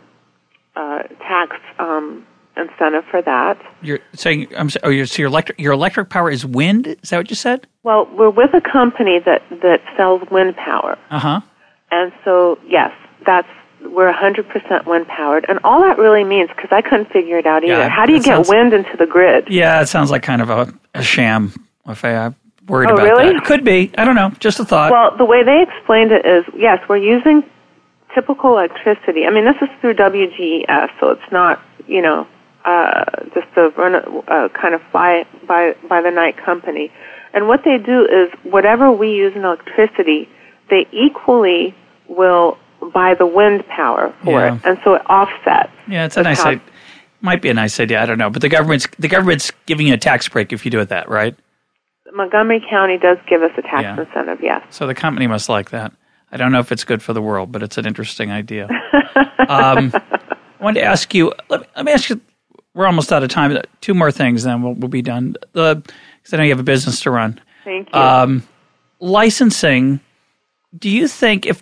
[0.77, 3.61] uh, tax um, incentive for that.
[3.81, 6.87] You're saying, I'm so, oh, your, so your electric, your electric power is wind?
[6.87, 7.67] Is that what you said?
[7.83, 11.41] Well, we're with a company that that sells wind power, Uh huh.
[11.91, 12.91] and so yes,
[13.25, 13.47] that's
[13.81, 17.63] we're 100% wind powered, and all that really means because I couldn't figure it out
[17.63, 17.73] either.
[17.73, 19.47] Yeah, How do you get sounds- wind into the grid?
[19.49, 21.53] Yeah, it sounds like kind of a, a sham.
[21.87, 22.35] If I, I'm
[22.67, 23.33] worried Oh, about really?
[23.33, 23.45] that.
[23.45, 23.91] Could be.
[23.97, 24.31] I don't know.
[24.39, 24.91] Just a thought.
[24.91, 27.43] Well, the way they explained it is yes, we're using
[28.13, 29.25] typical electricity.
[29.25, 32.27] I mean, this is through WGES, so it's not you know
[32.65, 33.95] uh, just a run
[34.27, 36.91] uh, kind of fly by by the night company.
[37.33, 40.27] And what they do is whatever we use in electricity,
[40.69, 41.75] they equally
[42.07, 42.57] will
[42.93, 44.55] buy the wind power for Yeah.
[44.55, 45.71] it, and so it offsets.
[45.87, 46.61] yeah, it's a nice how- idea.
[47.21, 48.01] Might be a nice idea.
[48.01, 48.29] I don't know.
[48.29, 51.09] But the government's the government's giving you a tax break if you do it that,
[51.09, 51.35] right?
[52.13, 53.99] Montgomery County does give us a tax Yeah.
[53.99, 54.63] incentive, yes.
[54.69, 55.91] So the company must like that.
[56.31, 58.67] I don't know if it's good for the world, but it's an interesting idea.
[59.49, 61.33] um, I wanted to ask you.
[61.49, 62.21] Let me, let me ask you.
[62.73, 63.61] We're almost out of time.
[63.81, 65.35] Two more things, then we'll, we'll be done.
[65.53, 65.83] Because
[66.31, 67.39] I know you have a business to run.
[67.65, 67.99] Thank you.
[67.99, 68.43] Um,
[68.99, 69.99] licensing.
[70.77, 71.61] Do you think if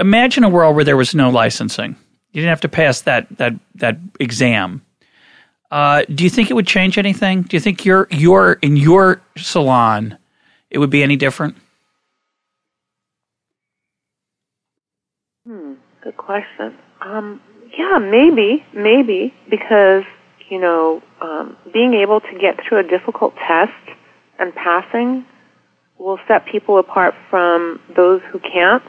[0.00, 1.96] imagine a world where there was no licensing,
[2.32, 4.82] you didn't have to pass that that that exam.
[5.70, 7.42] Uh, do you think it would change anything?
[7.42, 10.18] Do you think your your in your salon
[10.70, 11.56] it would be any different?
[15.46, 16.76] Hmm, good question.
[17.00, 17.40] Um,
[17.76, 20.04] yeah, maybe, maybe because
[20.50, 23.72] you know, um, being able to get through a difficult test
[24.38, 25.24] and passing
[25.98, 28.82] will set people apart from those who can't.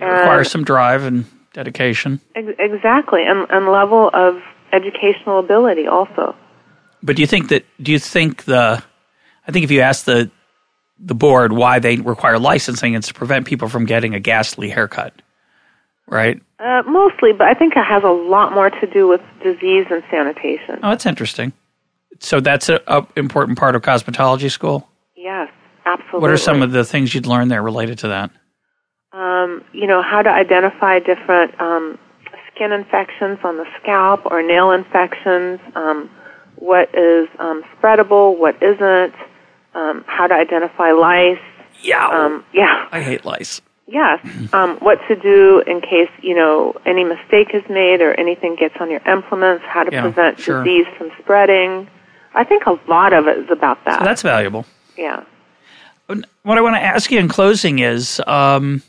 [0.00, 2.20] It requires some drive and dedication.
[2.34, 4.36] Ex- exactly, and, and level of
[4.72, 6.34] educational ability also.
[7.02, 7.64] But do you think that?
[7.82, 8.82] Do you think the?
[9.46, 10.30] I think if you ask the
[10.98, 15.14] the board why they require licensing, it's to prevent people from getting a ghastly haircut,
[16.06, 16.40] right?
[16.58, 20.02] Uh, mostly, but I think it has a lot more to do with disease and
[20.10, 20.78] sanitation.
[20.82, 21.54] Oh, that's interesting.
[22.18, 24.86] So that's a, a important part of cosmetology school.
[25.16, 25.48] Yes,
[25.86, 26.20] absolutely.
[26.20, 28.30] What are some of the things you'd learn there related to that?
[29.12, 31.98] Um, you know, how to identify different um,
[32.54, 36.08] skin infections on the scalp or nail infections, um,
[36.56, 39.14] what is um, spreadable, what isn't,
[39.74, 41.38] um, how to identify lice.
[41.82, 43.60] Yeah, Um, yeah, I hate lice.
[43.86, 44.20] yes.
[44.52, 48.74] Um, what to do in case, you know, any mistake is made or anything gets
[48.80, 50.62] on your implements, how to Yeah, prevent sure.
[50.64, 51.88] disease from spreading.
[52.34, 54.00] I think a lot of it is about that.
[54.00, 54.66] So that's valuable.
[54.96, 55.24] yeah.
[56.42, 58.82] What I want to ask you in closing is, um,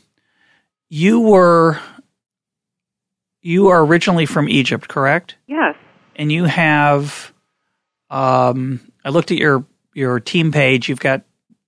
[0.94, 1.78] you were
[3.40, 5.36] you are originally from Egypt, correct?
[5.46, 5.74] Yes.
[6.16, 7.32] and you have
[8.10, 9.64] um, I looked at your
[9.94, 10.88] your team page.
[10.90, 11.22] You've got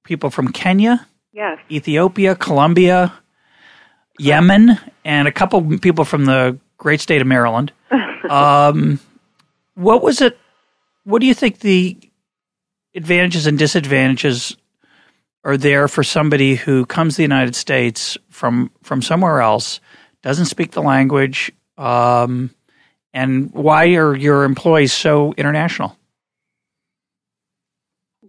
[0.05, 1.59] people from Kenya, Yes.
[1.71, 3.13] Ethiopia, Colombia,
[4.19, 7.73] Yemen, and a couple people from the great state of Maryland.
[8.31, 9.01] um,
[9.75, 10.39] what was it?
[11.05, 11.97] What do you think the
[12.95, 14.55] advantages and disadvantages
[15.45, 19.81] are there for somebody who comes to the United States from from somewhere else,
[20.23, 22.51] doesn't speak the language, um,
[23.13, 25.97] and why are your employees so international?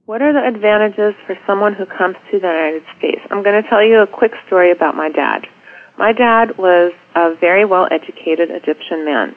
[0.05, 3.21] What are the advantages for someone who comes to the United States?
[3.31, 5.47] I'm going to tell you a quick story about my dad.
[5.97, 9.35] My dad was a very well educated Egyptian man.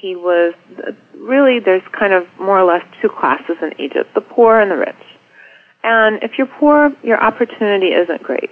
[0.00, 0.54] He was
[1.14, 4.76] really, there's kind of more or less two classes in Egypt the poor and the
[4.76, 5.04] rich.
[5.84, 8.50] And if you're poor, your opportunity isn't great,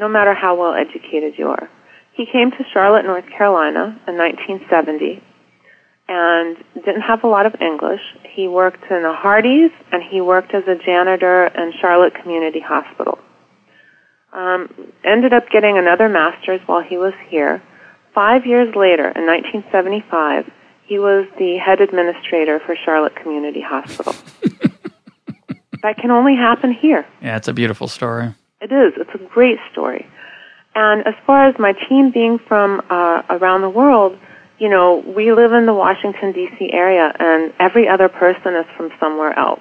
[0.00, 1.68] no matter how well educated you are.
[2.14, 5.22] He came to Charlotte, North Carolina in 1970
[6.08, 8.00] and didn't have a lot of English.
[8.34, 13.18] He worked in a Hardee's and he worked as a janitor in Charlotte Community Hospital.
[14.32, 14.68] Um,
[15.04, 17.62] ended up getting another master's while he was here.
[18.14, 20.50] Five years later, in 1975,
[20.84, 24.14] he was the head administrator for Charlotte Community Hospital.
[25.82, 27.06] that can only happen here.
[27.22, 28.34] Yeah, it's a beautiful story.
[28.60, 28.92] It is.
[28.96, 30.06] It's a great story.
[30.74, 34.18] And as far as my team being from uh, around the world,
[34.58, 36.70] you know, we live in the Washington, D.C.
[36.72, 39.60] area, and every other person is from somewhere else.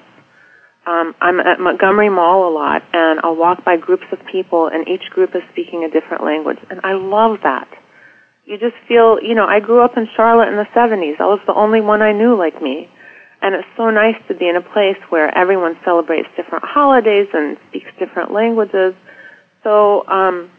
[0.86, 4.88] Um, I'm at Montgomery Mall a lot, and I'll walk by groups of people, and
[4.88, 7.68] each group is speaking a different language, and I love that.
[8.46, 11.20] You just feel, you know, I grew up in Charlotte in the 70s.
[11.20, 12.90] I was the only one I knew like me.
[13.42, 17.58] And it's so nice to be in a place where everyone celebrates different holidays and
[17.70, 18.94] speaks different languages.
[19.64, 20.52] So, um,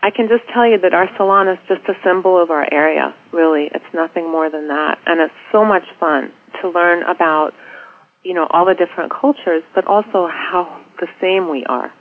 [0.00, 3.16] I can just tell you that our salon is just a symbol of our area,
[3.32, 3.68] really.
[3.74, 4.98] It's nothing more than that.
[5.06, 6.32] And it's so much fun
[6.62, 7.52] to learn about,
[8.22, 11.92] you know, all the different cultures, but also how the same we are.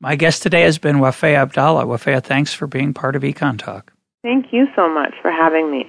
[0.00, 1.86] My guest today has been Wafea Abdallah.
[1.86, 3.92] Wafea, thanks for being part of Econ Talk.
[4.22, 5.88] Thank you so much for having me.